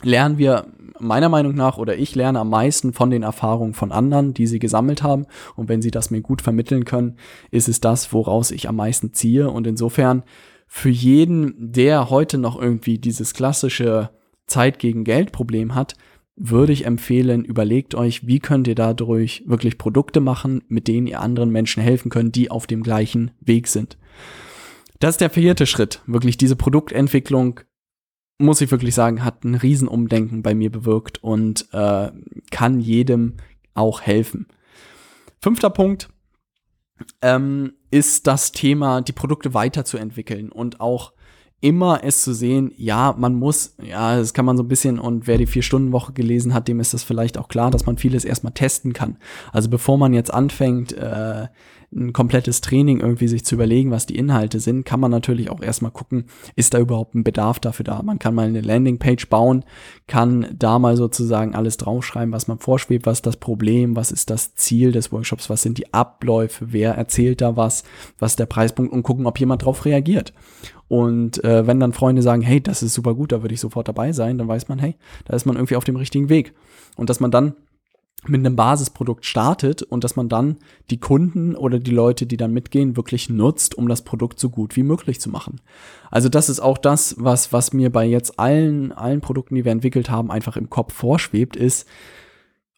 lernen 0.03 0.39
wir 0.39 0.67
meiner 0.99 1.29
Meinung 1.29 1.55
nach 1.55 1.79
oder 1.79 1.97
ich 1.97 2.15
lerne 2.15 2.41
am 2.41 2.51
meisten 2.51 2.93
von 2.93 3.11
den 3.11 3.23
Erfahrungen 3.23 3.75
von 3.75 3.93
anderen, 3.93 4.35
die 4.35 4.47
sie 4.47 4.59
gesammelt 4.59 5.03
haben. 5.03 5.27
Und 5.55 5.69
wenn 5.69 5.83
sie 5.83 5.91
das 5.91 6.11
mir 6.11 6.21
gut 6.21 6.43
vermitteln 6.43 6.85
können, 6.85 7.17
ist 7.51 7.69
es 7.69 7.81
das, 7.81 8.13
woraus 8.13 8.51
ich 8.51 8.69
am 8.69 8.77
meisten 8.77 9.13
ziehe. 9.13 9.51
Und 9.51 9.67
insofern 9.67 10.23
für 10.67 10.91
jeden, 10.91 11.55
der 11.73 12.11
heute 12.11 12.39
noch 12.39 12.61
irgendwie 12.61 12.99
dieses 12.99 13.35
klassische 13.35 14.11
Zeit 14.47 14.79
gegen 14.79 15.05
Geld 15.05 15.33
Problem 15.33 15.75
hat, 15.75 15.95
würde 16.37 16.73
ich 16.73 16.85
empfehlen, 16.85 17.45
überlegt 17.45 17.95
euch, 17.95 18.27
wie 18.27 18.41
könnt 18.41 18.69
ihr 18.69 18.75
dadurch 18.75 19.43
wirklich 19.47 19.79
Produkte 19.79 20.21
machen, 20.21 20.63
mit 20.69 20.87
denen 20.87 21.07
ihr 21.07 21.21
anderen 21.21 21.51
Menschen 21.51 21.83
helfen 21.83 22.11
könnt, 22.11 22.37
die 22.37 22.51
auf 22.51 22.67
dem 22.67 22.83
gleichen 22.83 23.31
Weg 23.41 23.69
sind. 23.69 23.97
Das 24.99 25.15
ist 25.15 25.21
der 25.21 25.31
vierte 25.31 25.67
Schritt. 25.67 26.03
Wirklich 26.07 26.37
diese 26.37 26.57
Produktentwicklung, 26.57 27.61
muss 28.39 28.61
ich 28.61 28.71
wirklich 28.71 28.95
sagen, 28.95 29.25
hat 29.25 29.45
ein 29.45 29.55
Riesenumdenken 29.55 30.43
bei 30.43 30.55
mir 30.55 30.71
bewirkt 30.71 31.23
und 31.23 31.69
äh, 31.73 32.11
kann 32.51 32.81
jedem 32.81 33.39
auch 33.75 34.03
helfen. 34.03 34.47
Fünfter 35.41 35.71
Punkt 35.71 36.11
ähm, 37.23 37.73
ist 37.91 38.27
das 38.27 38.53
Thema, 38.53 39.01
die 39.01 39.13
Produkte 39.13 39.55
weiterzuentwickeln 39.55 40.51
und 40.51 40.81
auch 40.81 41.13
immer 41.61 42.01
es 42.05 42.23
zu 42.23 42.35
sehen, 42.35 42.73
ja, 42.77 43.15
man 43.17 43.35
muss, 43.35 43.75
ja, 43.83 44.17
das 44.17 44.35
kann 44.35 44.45
man 44.45 44.57
so 44.57 44.63
ein 44.63 44.69
bisschen, 44.69 44.99
und 44.99 45.27
wer 45.27 45.39
die 45.39 45.47
Vier-Stunden-Woche 45.47 46.13
gelesen 46.13 46.53
hat, 46.53 46.69
dem 46.69 46.81
ist 46.81 46.95
das 46.95 47.03
vielleicht 47.03 47.39
auch 47.39 47.49
klar, 47.49 47.71
dass 47.71 47.87
man 47.87 47.97
vieles 47.97 48.25
erstmal 48.25 48.53
testen 48.53 48.93
kann. 48.93 49.17
Also 49.53 49.71
bevor 49.71 49.97
man 49.97 50.13
jetzt 50.13 50.33
anfängt, 50.33 50.93
äh, 50.93 51.47
ein 51.95 52.13
komplettes 52.13 52.61
Training 52.61 53.01
irgendwie 53.01 53.29
sich 53.29 53.45
zu 53.45 53.55
überlegen, 53.55 53.91
was 53.91 54.07
die 54.07 54.17
Inhalte 54.17 54.61
sind, 54.61 54.85
kann 54.85 55.01
man 55.01 55.11
natürlich 55.11 55.51
auch 55.51 55.63
erstmal 55.63 55.91
gucken, 55.91 56.25
ist 56.55 56.75
da 56.75 56.79
überhaupt 56.79 57.15
ein 57.15 57.25
Bedarf 57.25 57.61
dafür 57.61 57.85
da. 57.85 58.03
Man 58.03 58.19
kann 58.19 58.35
mal 58.35 58.49
eine 58.49 58.61
Landingpage 58.61 59.29
bauen, 59.29 59.65
kann 60.07 60.47
da 60.59 60.79
mal 60.79 60.97
sozusagen 60.97 61.55
alles 61.55 61.77
draufschreiben, 61.77 62.33
was 62.33 62.49
man 62.49 62.59
vorschwebt, 62.59 63.07
was 63.07 63.19
ist 63.19 63.27
das 63.27 63.37
Problem, 63.37 63.97
was 63.97 64.11
ist 64.11 64.31
das 64.31 64.55
Ziel 64.55 64.93
des 64.93 65.13
Workshops, 65.13 65.49
was 65.49 65.63
sind 65.63 65.79
die 65.79 65.93
Abläufe, 65.93 66.73
wer 66.73 66.95
erzählt 66.95 67.41
da 67.41 67.57
was, 67.57 67.85
was 68.19 68.33
ist 68.33 68.41
der 68.41 68.47
Preispunkt 68.47 68.93
und 68.93 69.03
gucken, 69.03 69.27
ob 69.27 69.39
jemand 69.39 69.65
drauf 69.65 69.85
reagiert. 69.85 70.33
Und 70.89 71.43
äh, 71.43 71.67
wenn 71.67 71.81
dann 71.81 71.93
Freunde 71.93 72.23
sagen, 72.23 72.43
hey, 72.43 72.61
das 72.61 72.83
ist 72.83 72.95
super 72.95 73.15
gut, 73.15 73.33
da 73.33 73.43
würde 73.43 73.55
ich 73.55 73.61
sofort 73.61 73.89
dabei 73.89 74.13
sein, 74.13 74.39
dann 74.39 74.49
weiß 74.49 74.69
man, 74.69 74.79
hey, 74.79 74.95
da 75.25 75.35
ist 75.35 75.45
man 75.45 75.57
irgendwie 75.57 75.77
auf 75.77 75.85
dem 75.85 75.97
richtigen 75.97 76.29
Weg. 76.29 76.55
Und 76.97 77.11
dass 77.11 77.21
man 77.21 77.31
dann 77.31 77.55
mit 78.29 78.41
einem 78.41 78.57
Basisprodukt 78.57 79.25
startet 79.25 79.83
und 79.83 80.05
dass 80.05 80.17
man 80.17 80.29
dann 80.29 80.57
die 80.91 80.99
Kunden 80.99 81.55
oder 81.55 81.79
die 81.79 81.91
Leute, 81.91 82.27
die 82.27 82.37
dann 82.37 82.53
mitgehen, 82.53 82.97
wirklich 82.97 83.29
nutzt, 83.29 83.77
um 83.77 83.89
das 83.89 84.03
Produkt 84.03 84.39
so 84.41 84.51
gut 84.51 84.77
wie 84.77 84.83
möglich 84.83 85.21
zu 85.21 85.31
machen. 85.31 85.61
Also 86.11 86.29
das 86.29 86.49
ist 86.49 86.61
auch 86.61 86.79
das, 86.79 87.17
was, 87.19 87.53
was 87.53 87.73
mir 87.73 87.91
bei 87.91 88.05
jetzt 88.05 88.39
allen, 88.39 88.93
allen 88.93 89.21
Produkten, 89.21 89.55
die 89.55 89.65
wir 89.65 89.73
entwickelt 89.73 90.11
haben, 90.11 90.31
einfach 90.31 90.57
im 90.57 90.71
Kopf 90.71 90.93
vorschwebt, 90.93 91.57
ist, 91.57 91.87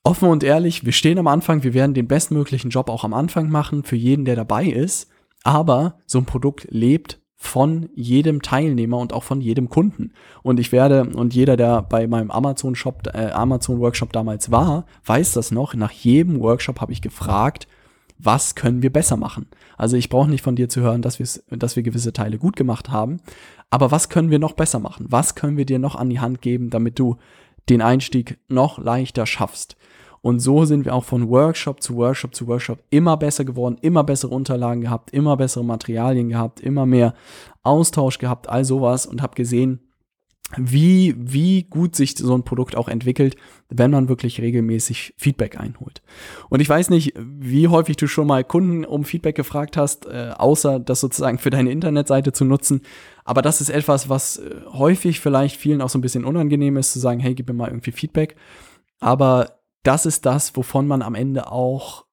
offen 0.02 0.28
und 0.28 0.42
ehrlich, 0.42 0.84
wir 0.84 0.92
stehen 0.92 1.18
am 1.18 1.26
Anfang, 1.26 1.62
wir 1.62 1.74
werden 1.74 1.94
den 1.94 2.08
bestmöglichen 2.08 2.70
Job 2.70 2.88
auch 2.88 3.04
am 3.04 3.14
Anfang 3.14 3.50
machen 3.50 3.84
für 3.84 3.96
jeden, 3.96 4.24
der 4.24 4.36
dabei 4.36 4.64
ist, 4.64 5.10
aber 5.44 5.98
so 6.06 6.18
ein 6.18 6.24
Produkt 6.24 6.66
lebt 6.70 7.20
von 7.40 7.88
jedem 7.94 8.42
Teilnehmer 8.42 8.98
und 8.98 9.12
auch 9.12 9.22
von 9.22 9.40
jedem 9.40 9.68
Kunden. 9.68 10.12
Und 10.42 10.58
ich 10.58 10.72
werde, 10.72 11.04
und 11.04 11.34
jeder, 11.34 11.56
der 11.56 11.82
bei 11.82 12.08
meinem 12.08 12.32
Amazon-Shop, 12.32 13.08
äh, 13.14 13.30
Amazon-Workshop 13.30 14.12
damals 14.12 14.50
war, 14.50 14.86
weiß 15.06 15.32
das 15.32 15.52
noch. 15.52 15.72
Nach 15.74 15.92
jedem 15.92 16.40
Workshop 16.40 16.80
habe 16.80 16.92
ich 16.92 17.00
gefragt, 17.00 17.68
was 18.18 18.56
können 18.56 18.82
wir 18.82 18.92
besser 18.92 19.16
machen? 19.16 19.46
Also 19.76 19.96
ich 19.96 20.08
brauche 20.08 20.28
nicht 20.28 20.42
von 20.42 20.56
dir 20.56 20.68
zu 20.68 20.80
hören, 20.80 21.00
dass, 21.00 21.18
dass 21.48 21.76
wir 21.76 21.84
gewisse 21.84 22.12
Teile 22.12 22.38
gut 22.38 22.56
gemacht 22.56 22.90
haben, 22.90 23.18
aber 23.70 23.92
was 23.92 24.08
können 24.08 24.30
wir 24.30 24.40
noch 24.40 24.54
besser 24.54 24.80
machen? 24.80 25.06
Was 25.08 25.36
können 25.36 25.56
wir 25.56 25.66
dir 25.66 25.78
noch 25.78 25.94
an 25.94 26.10
die 26.10 26.18
Hand 26.18 26.42
geben, 26.42 26.70
damit 26.70 26.98
du 26.98 27.18
den 27.68 27.82
Einstieg 27.82 28.38
noch 28.48 28.78
leichter 28.78 29.26
schaffst? 29.26 29.76
Und 30.22 30.40
so 30.40 30.64
sind 30.64 30.84
wir 30.84 30.94
auch 30.94 31.04
von 31.04 31.28
Workshop 31.28 31.82
zu 31.82 31.96
Workshop 31.96 32.34
zu 32.34 32.46
Workshop 32.46 32.82
immer 32.90 33.16
besser 33.16 33.44
geworden, 33.44 33.78
immer 33.80 34.04
bessere 34.04 34.34
Unterlagen 34.34 34.80
gehabt, 34.80 35.10
immer 35.10 35.36
bessere 35.36 35.64
Materialien 35.64 36.28
gehabt, 36.28 36.60
immer 36.60 36.86
mehr 36.86 37.14
Austausch 37.62 38.18
gehabt, 38.18 38.48
all 38.48 38.64
sowas 38.64 39.06
und 39.06 39.22
habe 39.22 39.34
gesehen, 39.34 39.80
wie, 40.56 41.14
wie 41.18 41.64
gut 41.64 41.94
sich 41.94 42.16
so 42.16 42.34
ein 42.34 42.42
Produkt 42.42 42.74
auch 42.74 42.88
entwickelt, 42.88 43.36
wenn 43.68 43.90
man 43.90 44.08
wirklich 44.08 44.40
regelmäßig 44.40 45.12
Feedback 45.18 45.60
einholt. 45.60 46.00
Und 46.48 46.60
ich 46.60 46.68
weiß 46.68 46.88
nicht, 46.88 47.12
wie 47.18 47.68
häufig 47.68 47.96
du 47.96 48.06
schon 48.06 48.26
mal 48.26 48.44
Kunden 48.44 48.86
um 48.86 49.04
Feedback 49.04 49.36
gefragt 49.36 49.76
hast, 49.76 50.06
äh, 50.06 50.32
außer 50.36 50.80
das 50.80 51.00
sozusagen 51.00 51.38
für 51.38 51.50
deine 51.50 51.70
Internetseite 51.70 52.32
zu 52.32 52.46
nutzen. 52.46 52.80
Aber 53.24 53.42
das 53.42 53.60
ist 53.60 53.68
etwas, 53.68 54.08
was 54.08 54.38
äh, 54.38 54.62
häufig 54.72 55.20
vielleicht 55.20 55.56
vielen 55.56 55.82
auch 55.82 55.90
so 55.90 55.98
ein 55.98 56.02
bisschen 56.02 56.24
unangenehm 56.24 56.78
ist, 56.78 56.94
zu 56.94 56.98
sagen, 56.98 57.20
hey, 57.20 57.34
gib 57.34 57.48
mir 57.48 57.54
mal 57.54 57.68
irgendwie 57.68 57.92
Feedback. 57.92 58.34
Aber 59.00 59.57
das 59.82 60.06
ist 60.06 60.26
das, 60.26 60.56
wovon 60.56 60.86
man 60.86 61.02
am 61.02 61.14
Ende 61.14 61.50
auch, 61.50 62.04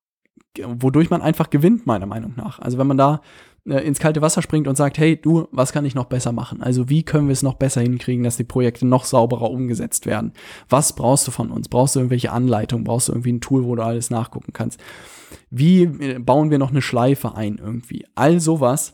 wodurch 0.58 1.10
man 1.10 1.22
einfach 1.22 1.50
gewinnt, 1.50 1.86
meiner 1.86 2.06
Meinung 2.06 2.34
nach. 2.36 2.60
Also 2.60 2.78
wenn 2.78 2.88
man 2.88 2.98
da 2.98 3.22
äh, 3.68 3.80
ins 3.80 4.00
kalte 4.00 4.22
Wasser 4.22 4.42
springt 4.42 4.68
und 4.68 4.76
sagt, 4.76 4.98
hey, 4.98 5.20
du, 5.20 5.48
was 5.52 5.74
kann 5.74 5.86
ich 5.86 5.96
noch 5.96 6.06
besser 6.06 6.32
machen? 6.32 6.62
Also 6.62 6.90
wie 6.90 7.04
können 7.04 7.28
wir 7.28 7.34
es 7.34 7.44
noch 7.44 7.56
besser 7.56 7.82
hinkriegen, 7.82 8.24
dass 8.24 8.38
die 8.38 8.44
Projekte 8.44 8.86
noch 8.86 9.06
sauberer 9.06 9.50
umgesetzt 9.50 10.06
werden? 10.06 10.34
Was 10.70 10.94
brauchst 10.94 11.28
du 11.28 11.32
von 11.32 11.52
uns? 11.52 11.68
Brauchst 11.68 11.96
du 11.96 12.00
irgendwelche 12.00 12.32
Anleitungen? 12.32 12.86
Brauchst 12.86 13.08
du 13.08 13.14
irgendwie 13.14 13.34
ein 13.34 13.42
Tool, 13.42 13.66
wo 13.66 13.76
du 13.76 13.84
alles 13.84 14.10
nachgucken 14.10 14.54
kannst? 14.54 14.80
Wie 15.50 15.84
äh, 15.84 16.20
bauen 16.20 16.52
wir 16.52 16.60
noch 16.60 16.72
eine 16.72 16.82
Schleife 16.82 17.36
ein 17.36 17.58
irgendwie? 17.58 18.06
All 18.16 18.40
sowas 18.40 18.94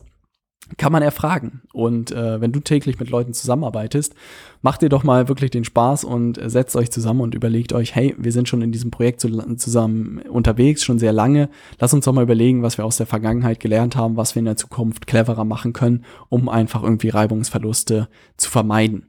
kann 0.78 0.92
man 0.92 1.04
erfragen. 1.04 1.62
Und 1.74 2.12
äh, 2.12 2.42
wenn 2.42 2.52
du 2.52 2.60
täglich 2.60 3.00
mit 3.00 3.10
Leuten 3.10 3.34
zusammenarbeitest, 3.34 4.16
macht 4.62 4.82
dir 4.82 4.90
doch 4.90 5.04
mal 5.04 5.28
wirklich 5.28 5.52
den 5.52 5.64
Spaß 5.64 6.04
und 6.04 6.40
setzt 6.44 6.76
euch 6.76 6.92
zusammen 6.92 7.22
und 7.22 7.36
überlegt 7.36 7.74
euch, 7.74 7.96
hey, 7.96 8.16
wir 8.18 8.32
sind 8.32 8.48
schon 8.48 8.62
in 8.62 8.72
diesem 8.72 8.92
Projekt 8.92 9.22
zusammen 9.22 10.22
unterwegs, 10.30 10.84
schon 10.84 11.00
sehr 11.00 11.14
lange. 11.14 11.50
Lass 11.80 11.94
uns 11.94 12.06
doch 12.06 12.14
mal 12.14 12.24
überlegen, 12.24 12.62
was 12.62 12.78
wir 12.78 12.86
aus 12.86 12.98
der 12.98 13.08
Vergangenheit 13.08 13.60
gelernt 13.60 13.96
haben, 13.96 14.18
was 14.18 14.36
wir 14.36 14.42
in 14.42 14.46
der 14.46 14.58
Zukunft 14.58 15.08
cleverer 15.08 15.46
machen 15.46 15.74
können, 15.74 16.06
um 16.30 16.50
einfach 16.50 16.84
irgendwie 16.84 17.10
Reibungsverluste 17.10 18.08
zu 18.38 18.50
vermeiden. 18.50 19.08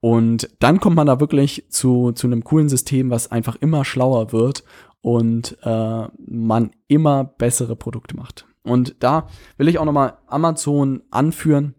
Und 0.00 0.50
dann 0.58 0.80
kommt 0.80 0.96
man 0.96 1.06
da 1.06 1.20
wirklich 1.20 1.64
zu, 1.68 2.10
zu 2.10 2.26
einem 2.26 2.42
coolen 2.42 2.68
System, 2.68 3.10
was 3.10 3.30
einfach 3.30 3.56
immer 3.60 3.84
schlauer 3.84 4.32
wird 4.32 4.64
und 5.00 5.56
äh, 5.62 6.06
man 6.26 6.70
immer 6.88 7.24
bessere 7.24 7.76
Produkte 7.76 8.16
macht. 8.16 8.46
Und 8.64 8.96
da 9.00 9.28
will 9.56 9.68
ich 9.68 9.78
auch 9.78 9.84
nochmal 9.84 10.18
Amazon 10.26 11.02
anführen, 11.10 11.74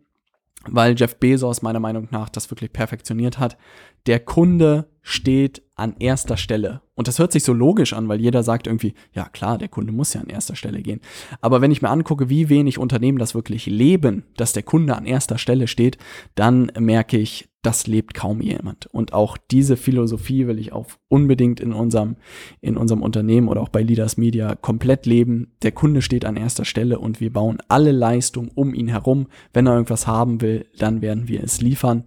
weil 0.65 0.95
Jeff 0.97 1.17
Bezos 1.17 1.61
meiner 1.61 1.79
Meinung 1.79 2.07
nach 2.11 2.29
das 2.29 2.49
wirklich 2.51 2.73
perfektioniert 2.73 3.39
hat. 3.39 3.57
Der 4.05 4.19
Kunde 4.19 4.89
steht 5.01 5.61
an 5.75 5.95
erster 5.99 6.37
Stelle. 6.37 6.81
Und 6.95 7.07
das 7.07 7.19
hört 7.19 7.31
sich 7.31 7.43
so 7.43 7.53
logisch 7.53 7.93
an, 7.93 8.07
weil 8.07 8.21
jeder 8.21 8.43
sagt 8.43 8.67
irgendwie, 8.67 8.93
ja 9.13 9.27
klar, 9.27 9.57
der 9.57 9.67
Kunde 9.67 9.91
muss 9.91 10.13
ja 10.13 10.21
an 10.21 10.27
erster 10.27 10.55
Stelle 10.55 10.81
gehen. 10.81 11.01
Aber 11.41 11.61
wenn 11.61 11.71
ich 11.71 11.81
mir 11.81 11.89
angucke, 11.89 12.29
wie 12.29 12.49
wenig 12.49 12.77
Unternehmen 12.77 13.17
das 13.17 13.35
wirklich 13.35 13.65
leben, 13.65 14.23
dass 14.37 14.53
der 14.53 14.63
Kunde 14.63 14.95
an 14.95 15.05
erster 15.05 15.37
Stelle 15.37 15.67
steht, 15.67 15.97
dann 16.35 16.71
merke 16.77 17.17
ich, 17.17 17.49
das 17.63 17.87
lebt 17.87 18.13
kaum 18.13 18.41
jemand. 18.41 18.87
Und 18.87 19.13
auch 19.13 19.37
diese 19.37 19.77
Philosophie 19.77 20.47
will 20.47 20.59
ich 20.59 20.73
auch 20.73 20.87
unbedingt 21.07 21.59
in 21.59 21.73
unserem, 21.73 22.17
in 22.61 22.77
unserem 22.77 23.01
Unternehmen 23.01 23.47
oder 23.47 23.61
auch 23.61 23.69
bei 23.69 23.81
Leaders 23.81 24.17
Media 24.17 24.55
komplett 24.55 25.05
leben. 25.05 25.53
Der 25.63 25.71
Kunde 25.71 26.01
steht 26.01 26.25
an 26.25 26.35
erster 26.35 26.65
Stelle 26.65 26.99
und 26.99 27.19
wir 27.19 27.31
bauen 27.31 27.57
alle 27.69 27.93
Leistung 27.93 28.51
um 28.53 28.73
ihn 28.73 28.89
herum. 28.89 29.27
Wenn 29.53 29.65
er 29.65 29.73
irgendwas 29.73 30.07
haben 30.07 30.41
will, 30.41 30.65
dann 30.77 31.01
werden 31.01 31.27
wir 31.27 31.43
es 31.43 31.61
liefern 31.61 32.03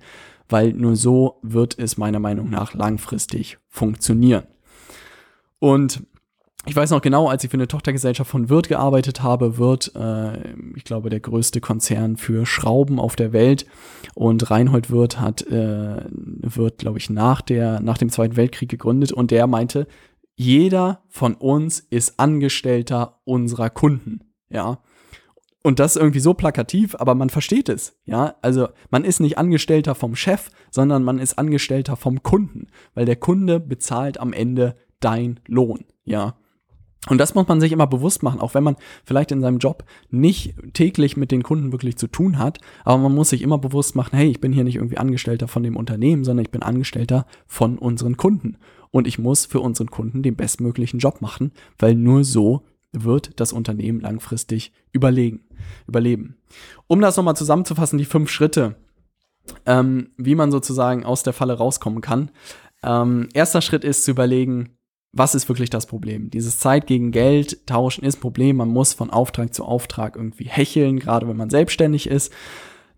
weil 0.49 0.73
nur 0.73 0.97
so 0.97 1.39
wird 1.43 1.79
es 1.79 1.97
meiner 1.97 2.21
Meinung 2.21 2.51
nach 2.51 2.75
langfristig 2.75 3.59
funktionieren. 3.69 4.45
Und 5.59 6.03
ich 6.69 6.75
weiß 6.75 6.91
noch 6.91 7.01
genau, 7.01 7.29
als 7.29 7.45
ich 7.45 7.51
für 7.51 7.57
eine 7.57 7.69
Tochtergesellschaft 7.69 8.29
von 8.29 8.49
Wirt 8.49 8.69
gearbeitet 8.69 9.23
habe, 9.23 9.57
Wirt, 9.57 9.93
äh, 9.95 10.53
ich 10.75 10.83
glaube, 10.83 11.11
der 11.11 11.21
größte 11.21 11.61
Konzern 11.61 12.17
für 12.17 12.45
Schrauben 12.45 12.99
auf 12.99 13.15
der 13.15 13.33
Welt. 13.33 13.67
Und 14.15 14.51
Reinhold 14.51 14.91
Wirt 14.91 15.21
hat, 15.21 15.43
äh, 15.47 16.03
Wirt, 16.11 16.79
glaube 16.79 16.99
ich, 16.99 17.09
nach, 17.09 17.41
der, 17.41 17.81
nach 17.81 17.99
dem 17.99 18.11
Zweiten 18.11 18.37
Weltkrieg 18.37 18.69
gegründet 18.69 19.13
und 19.13 19.31
der 19.31 19.47
meinte, 19.47 19.87
jeder 20.35 21.03
von 21.09 21.35
uns 21.35 21.79
ist 21.79 22.19
Angestellter 22.19 23.21
unserer 23.25 23.71
Kunden. 23.71 24.21
Ja. 24.51 24.81
Und 25.67 25.81
das 25.81 25.97
irgendwie 25.97 26.21
so 26.21 26.33
plakativ, 26.33 26.95
aber 26.97 27.17
man 27.17 27.29
versteht 27.29 27.69
es. 27.69 27.99
Ja, 28.05 28.37
also 28.41 28.69
man 28.91 29.03
ist 29.03 29.19
nicht 29.19 29.37
Angestellter 29.37 29.97
vom 29.97 30.15
Chef, 30.15 30.53
sondern 30.71 31.03
man 31.03 31.19
ist 31.19 31.41
Angestellter 31.41 31.97
vom 31.97 32.23
Kunden, 32.23 32.69
weil 32.95 33.05
der 33.05 33.17
Kunde 33.17 33.59
bezahlt 33.59 34.21
am 34.21 34.33
Ende 34.33 34.77
dein 35.01 35.41
Lohn. 35.49 35.85
Ja. 36.05 36.37
Und 37.09 37.19
das 37.19 37.35
muss 37.35 37.49
man 37.49 37.61
sich 37.61 37.73
immer 37.73 37.89
bewusst 37.89 38.23
machen, 38.23 38.39
auch 38.39 38.55
wenn 38.55 38.63
man 38.63 38.77
vielleicht 39.05 39.33
in 39.33 39.41
seinem 39.41 39.59
Job 39.59 39.83
nicht 40.09 40.55
täglich 40.73 41.17
mit 41.17 41.33
den 41.33 41.43
Kunden 41.43 41.73
wirklich 41.73 41.97
zu 41.97 42.07
tun 42.07 42.39
hat, 42.39 42.61
aber 42.85 42.99
man 42.99 43.17
muss 43.17 43.31
sich 43.31 43.43
immer 43.43 43.59
bewusst 43.59 43.97
machen, 43.97 44.17
hey, 44.17 44.29
ich 44.29 44.41
bin 44.41 44.53
hier 44.53 44.63
nicht 44.63 44.77
irgendwie 44.77 44.99
Angestellter 44.99 45.49
von 45.49 45.65
dem 45.65 45.77
Unternehmen, 45.77 46.23
sondern 46.23 46.45
ich 46.45 46.53
bin 46.53 46.63
Angestellter 46.63 47.27
von 47.49 47.77
unseren 47.77 48.17
Kunden. 48.17 48.57
Und 48.93 49.09
ich 49.09 49.19
muss 49.19 49.47
für 49.47 49.59
unseren 49.59 49.91
Kunden 49.91 50.23
den 50.23 50.37
bestmöglichen 50.37 51.01
Job 51.01 51.21
machen, 51.23 51.51
weil 51.77 51.97
nur 51.97 52.23
so 52.23 52.63
wird 53.05 53.39
das 53.41 53.53
Unternehmen 53.53 54.01
langfristig 54.01 54.73
überlegen, 54.93 55.45
überleben. 55.87 56.37
Um 56.87 57.01
das 57.01 57.17
nochmal 57.17 57.37
zusammenzufassen, 57.37 57.99
die 57.99 58.05
fünf 58.05 58.31
Schritte, 58.31 58.77
ähm, 59.65 60.11
wie 60.17 60.35
man 60.35 60.51
sozusagen 60.51 61.05
aus 61.05 61.23
der 61.23 61.33
Falle 61.33 61.55
rauskommen 61.55 62.01
kann. 62.01 62.31
Ähm, 62.83 63.29
erster 63.35 63.63
Schritt 63.63 63.85
ist 63.85 64.05
zu 64.05 64.11
überlegen, 64.11 64.77
was 65.13 65.35
ist 65.35 65.49
wirklich 65.49 65.71
das 65.71 65.87
Problem? 65.87 66.31
Dieses 66.31 66.59
Zeit 66.59 66.87
gegen 66.87 67.11
Geld 67.11 67.67
tauschen 67.67 68.05
ist 68.05 68.19
ein 68.19 68.21
Problem. 68.21 68.57
Man 68.57 68.69
muss 68.69 68.93
von 68.93 69.11
Auftrag 69.11 69.55
zu 69.55 69.65
Auftrag 69.65 70.17
irgendwie 70.17 70.45
hecheln, 70.45 70.99
gerade 70.99 71.27
wenn 71.27 71.37
man 71.37 71.51
selbstständig 71.51 72.09
ist. 72.09 72.33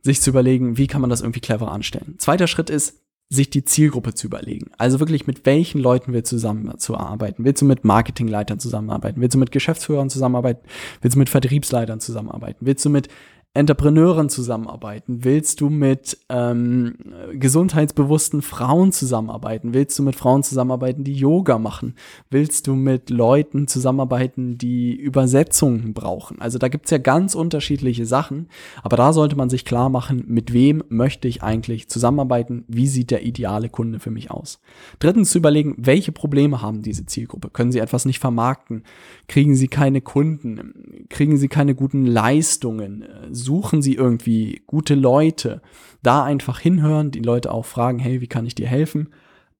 Sich 0.02 0.20
zu 0.20 0.30
überlegen, 0.30 0.78
wie 0.78 0.86
kann 0.86 1.00
man 1.00 1.10
das 1.10 1.20
irgendwie 1.20 1.40
clever 1.40 1.70
anstellen. 1.70 2.16
Zweiter 2.18 2.46
Schritt 2.46 2.70
ist, 2.70 3.02
sich 3.30 3.50
die 3.50 3.64
Zielgruppe 3.64 4.14
zu 4.14 4.26
überlegen. 4.26 4.70
Also 4.78 5.00
wirklich 5.00 5.26
mit 5.26 5.44
welchen 5.44 5.80
Leuten 5.80 6.14
wir 6.14 6.24
zusammenarbeiten. 6.24 7.44
Willst 7.44 7.60
du 7.60 7.66
mit 7.66 7.84
Marketingleitern 7.84 8.58
zusammenarbeiten? 8.58 9.20
Willst 9.20 9.34
du 9.34 9.38
mit 9.38 9.52
Geschäftsführern 9.52 10.08
zusammenarbeiten? 10.08 10.66
Willst 11.02 11.14
du 11.14 11.18
mit 11.18 11.28
Vertriebsleitern 11.28 12.00
zusammenarbeiten? 12.00 12.64
Willst 12.64 12.84
du 12.86 12.90
mit 12.90 13.08
Entrepreneuren 13.54 14.28
zusammenarbeiten? 14.28 15.24
Willst 15.24 15.60
du 15.60 15.68
mit 15.68 16.18
ähm, 16.28 16.94
gesundheitsbewussten 17.32 18.40
Frauen 18.40 18.92
zusammenarbeiten? 18.92 19.74
Willst 19.74 19.98
du 19.98 20.04
mit 20.04 20.14
Frauen 20.14 20.44
zusammenarbeiten, 20.44 21.02
die 21.02 21.14
Yoga 21.14 21.58
machen? 21.58 21.96
Willst 22.30 22.68
du 22.68 22.74
mit 22.74 23.10
Leuten 23.10 23.66
zusammenarbeiten, 23.66 24.58
die 24.58 24.94
Übersetzungen 24.94 25.92
brauchen? 25.92 26.40
Also 26.40 26.58
da 26.58 26.68
gibt's 26.68 26.90
ja 26.90 26.98
ganz 26.98 27.34
unterschiedliche 27.34 28.06
Sachen, 28.06 28.48
aber 28.82 28.96
da 28.96 29.12
sollte 29.12 29.34
man 29.34 29.50
sich 29.50 29.64
klar 29.64 29.88
machen, 29.88 30.24
mit 30.28 30.52
wem 30.52 30.84
möchte 30.88 31.26
ich 31.26 31.42
eigentlich 31.42 31.88
zusammenarbeiten? 31.88 32.64
Wie 32.68 32.86
sieht 32.86 33.10
der 33.10 33.24
ideale 33.24 33.70
Kunde 33.70 33.98
für 33.98 34.10
mich 34.12 34.30
aus? 34.30 34.60
Drittens 35.00 35.30
zu 35.30 35.38
überlegen, 35.38 35.74
welche 35.78 36.12
Probleme 36.12 36.62
haben 36.62 36.82
diese 36.82 37.06
Zielgruppe? 37.06 37.50
Können 37.50 37.72
sie 37.72 37.80
etwas 37.80 38.04
nicht 38.04 38.20
vermarkten? 38.20 38.84
Kriegen 39.26 39.56
sie 39.56 39.68
keine 39.68 40.00
Kunden? 40.00 41.06
Kriegen 41.08 41.38
sie 41.38 41.48
keine 41.48 41.74
guten 41.74 42.06
Leistungen? 42.06 43.04
Suchen 43.44 43.82
sie 43.82 43.94
irgendwie 43.94 44.62
gute 44.66 44.94
Leute. 44.94 45.62
Da 46.02 46.24
einfach 46.24 46.60
hinhören, 46.60 47.10
die 47.10 47.20
Leute 47.20 47.52
auch 47.52 47.64
fragen, 47.64 47.98
hey, 47.98 48.20
wie 48.20 48.26
kann 48.26 48.46
ich 48.46 48.54
dir 48.54 48.66
helfen? 48.66 49.08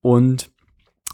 Und 0.01 0.51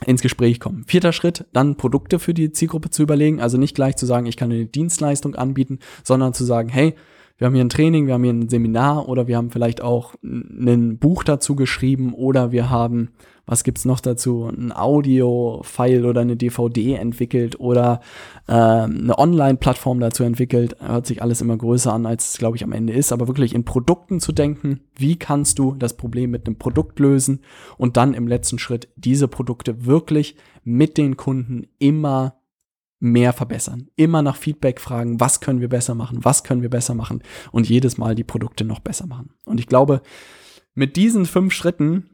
ins 0.04 0.22
Gespräch 0.22 0.60
kommen. 0.60 0.84
Vierter 0.86 1.12
Schritt, 1.12 1.46
dann 1.52 1.76
Produkte 1.76 2.18
für 2.18 2.34
die 2.34 2.52
Zielgruppe 2.52 2.90
zu 2.90 3.02
überlegen. 3.02 3.40
Also 3.40 3.58
nicht 3.58 3.74
gleich 3.74 3.96
zu 3.96 4.06
sagen, 4.06 4.26
ich 4.26 4.36
kann 4.36 4.50
eine 4.50 4.66
Dienstleistung 4.66 5.34
anbieten, 5.36 5.78
sondern 6.02 6.34
zu 6.34 6.44
sagen, 6.44 6.68
hey, 6.68 6.94
wir 7.36 7.46
haben 7.46 7.54
hier 7.54 7.64
ein 7.64 7.70
Training, 7.70 8.06
wir 8.06 8.14
haben 8.14 8.24
hier 8.24 8.32
ein 8.32 8.48
Seminar 8.48 9.08
oder 9.08 9.26
wir 9.26 9.36
haben 9.36 9.50
vielleicht 9.50 9.80
auch 9.80 10.14
ein 10.22 10.98
Buch 10.98 11.24
dazu 11.24 11.56
geschrieben 11.56 12.14
oder 12.14 12.52
wir 12.52 12.70
haben, 12.70 13.10
was 13.46 13.64
gibt's 13.64 13.84
noch 13.84 14.00
dazu, 14.00 14.46
ein 14.48 14.72
Audio-File 14.72 16.06
oder 16.06 16.22
eine 16.22 16.36
DVD 16.36 16.94
entwickelt 16.94 17.60
oder 17.60 18.00
äh, 18.46 18.52
eine 18.52 19.18
Online-Plattform 19.18 20.00
dazu 20.00 20.24
entwickelt. 20.24 20.76
Hört 20.80 21.06
sich 21.06 21.22
alles 21.22 21.40
immer 21.40 21.56
größer 21.56 21.92
an, 21.92 22.06
als 22.06 22.32
es, 22.32 22.38
glaube 22.38 22.56
ich, 22.56 22.64
am 22.64 22.72
Ende 22.72 22.92
ist. 22.92 23.12
Aber 23.12 23.28
wirklich 23.28 23.54
in 23.54 23.64
Produkten 23.64 24.20
zu 24.20 24.32
denken, 24.32 24.80
wie 24.96 25.16
kannst 25.16 25.58
du 25.58 25.74
das 25.74 25.96
Problem 25.96 26.30
mit 26.30 26.46
einem 26.46 26.56
Produkt 26.56 26.98
lösen 26.98 27.40
und 27.76 27.96
dann 27.96 28.14
im 28.14 28.28
letzten 28.28 28.58
Schritt 28.58 28.88
diese 28.96 29.28
Produkte 29.28 29.84
wirklich 29.84 30.36
mit 30.62 30.96
den 30.96 31.16
Kunden 31.16 31.66
immer 31.78 32.36
mehr 33.00 33.34
verbessern. 33.34 33.88
Immer 33.96 34.22
nach 34.22 34.36
Feedback 34.36 34.80
fragen, 34.80 35.20
was 35.20 35.40
können 35.40 35.60
wir 35.60 35.68
besser 35.68 35.94
machen, 35.94 36.24
was 36.24 36.42
können 36.42 36.62
wir 36.62 36.70
besser 36.70 36.94
machen 36.94 37.22
und 37.52 37.68
jedes 37.68 37.98
Mal 37.98 38.14
die 38.14 38.24
Produkte 38.24 38.64
noch 38.64 38.80
besser 38.80 39.06
machen. 39.06 39.34
Und 39.44 39.60
ich 39.60 39.66
glaube, 39.66 40.00
mit 40.74 40.96
diesen 40.96 41.26
fünf 41.26 41.52
Schritten, 41.52 42.08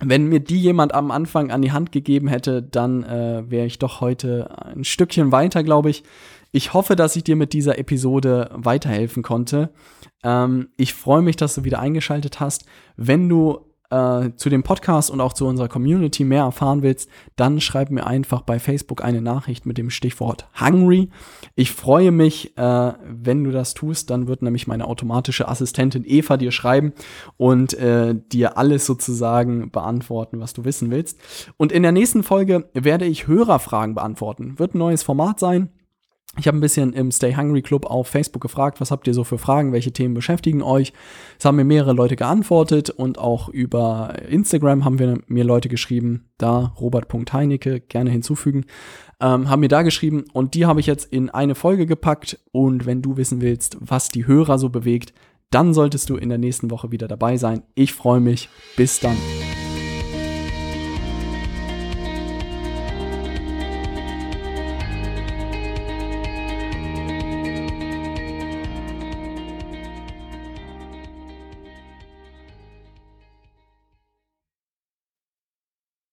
wenn 0.00 0.26
mir 0.26 0.40
die 0.40 0.60
jemand 0.60 0.94
am 0.94 1.10
Anfang 1.10 1.50
an 1.50 1.62
die 1.62 1.72
Hand 1.72 1.92
gegeben 1.92 2.28
hätte, 2.28 2.62
dann 2.62 3.02
äh, 3.02 3.42
wäre 3.48 3.66
ich 3.66 3.78
doch 3.78 4.00
heute 4.00 4.50
ein 4.64 4.84
Stückchen 4.84 5.32
weiter, 5.32 5.62
glaube 5.64 5.90
ich. 5.90 6.04
Ich 6.50 6.72
hoffe, 6.72 6.96
dass 6.96 7.16
ich 7.16 7.24
dir 7.24 7.36
mit 7.36 7.52
dieser 7.52 7.78
Episode 7.78 8.50
weiterhelfen 8.54 9.22
konnte. 9.22 9.70
Ähm, 10.22 10.68
ich 10.76 10.94
freue 10.94 11.22
mich, 11.22 11.36
dass 11.36 11.56
du 11.56 11.64
wieder 11.64 11.80
eingeschaltet 11.80 12.40
hast. 12.40 12.64
Wenn 12.96 13.28
du 13.28 13.67
äh, 13.90 14.30
zu 14.36 14.50
dem 14.50 14.62
Podcast 14.62 15.10
und 15.10 15.20
auch 15.20 15.32
zu 15.32 15.46
unserer 15.46 15.68
Community 15.68 16.24
mehr 16.24 16.42
erfahren 16.42 16.82
willst, 16.82 17.08
dann 17.36 17.60
schreib 17.60 17.90
mir 17.90 18.06
einfach 18.06 18.42
bei 18.42 18.58
Facebook 18.58 19.02
eine 19.02 19.22
Nachricht 19.22 19.66
mit 19.66 19.78
dem 19.78 19.90
Stichwort 19.90 20.48
Hungry. 20.60 21.10
Ich 21.54 21.72
freue 21.72 22.10
mich, 22.10 22.56
äh, 22.56 22.92
wenn 23.04 23.44
du 23.44 23.50
das 23.50 23.74
tust. 23.74 24.10
Dann 24.10 24.28
wird 24.28 24.42
nämlich 24.42 24.66
meine 24.66 24.86
automatische 24.86 25.48
Assistentin 25.48 26.04
Eva 26.06 26.36
dir 26.36 26.52
schreiben 26.52 26.92
und 27.36 27.74
äh, 27.74 28.14
dir 28.14 28.58
alles 28.58 28.86
sozusagen 28.86 29.70
beantworten, 29.70 30.40
was 30.40 30.52
du 30.52 30.64
wissen 30.64 30.90
willst. 30.90 31.18
Und 31.56 31.72
in 31.72 31.82
der 31.82 31.92
nächsten 31.92 32.22
Folge 32.22 32.68
werde 32.74 33.06
ich 33.06 33.26
Hörerfragen 33.26 33.94
beantworten. 33.94 34.58
Wird 34.58 34.74
ein 34.74 34.78
neues 34.78 35.02
Format 35.02 35.40
sein. 35.40 35.70
Ich 36.38 36.46
habe 36.46 36.56
ein 36.56 36.60
bisschen 36.60 36.92
im 36.92 37.10
Stay 37.10 37.34
Hungry 37.34 37.62
Club 37.62 37.86
auf 37.86 38.06
Facebook 38.06 38.40
gefragt, 38.40 38.80
was 38.80 38.92
habt 38.92 39.08
ihr 39.08 39.14
so 39.14 39.24
für 39.24 39.38
Fragen, 39.38 39.72
welche 39.72 39.92
Themen 39.92 40.14
beschäftigen 40.14 40.62
euch. 40.62 40.92
Es 41.36 41.44
haben 41.44 41.56
mir 41.56 41.64
mehrere 41.64 41.92
Leute 41.92 42.14
geantwortet 42.14 42.90
und 42.90 43.18
auch 43.18 43.48
über 43.48 44.14
Instagram 44.28 44.84
haben 44.84 45.00
wir 45.00 45.18
mir 45.26 45.44
Leute 45.44 45.68
geschrieben, 45.68 46.28
da 46.38 46.74
robert.heinecke, 46.80 47.80
gerne 47.80 48.10
hinzufügen, 48.10 48.66
ähm, 49.20 49.50
haben 49.50 49.60
mir 49.60 49.68
da 49.68 49.82
geschrieben 49.82 50.24
und 50.32 50.54
die 50.54 50.64
habe 50.64 50.78
ich 50.78 50.86
jetzt 50.86 51.12
in 51.12 51.28
eine 51.28 51.56
Folge 51.56 51.86
gepackt 51.86 52.38
und 52.52 52.86
wenn 52.86 53.02
du 53.02 53.16
wissen 53.16 53.40
willst, 53.40 53.76
was 53.80 54.08
die 54.08 54.28
Hörer 54.28 54.58
so 54.58 54.68
bewegt, 54.68 55.12
dann 55.50 55.74
solltest 55.74 56.08
du 56.08 56.16
in 56.16 56.28
der 56.28 56.38
nächsten 56.38 56.70
Woche 56.70 56.92
wieder 56.92 57.08
dabei 57.08 57.36
sein. 57.36 57.62
Ich 57.74 57.94
freue 57.94 58.20
mich. 58.20 58.48
Bis 58.76 59.00
dann. 59.00 59.16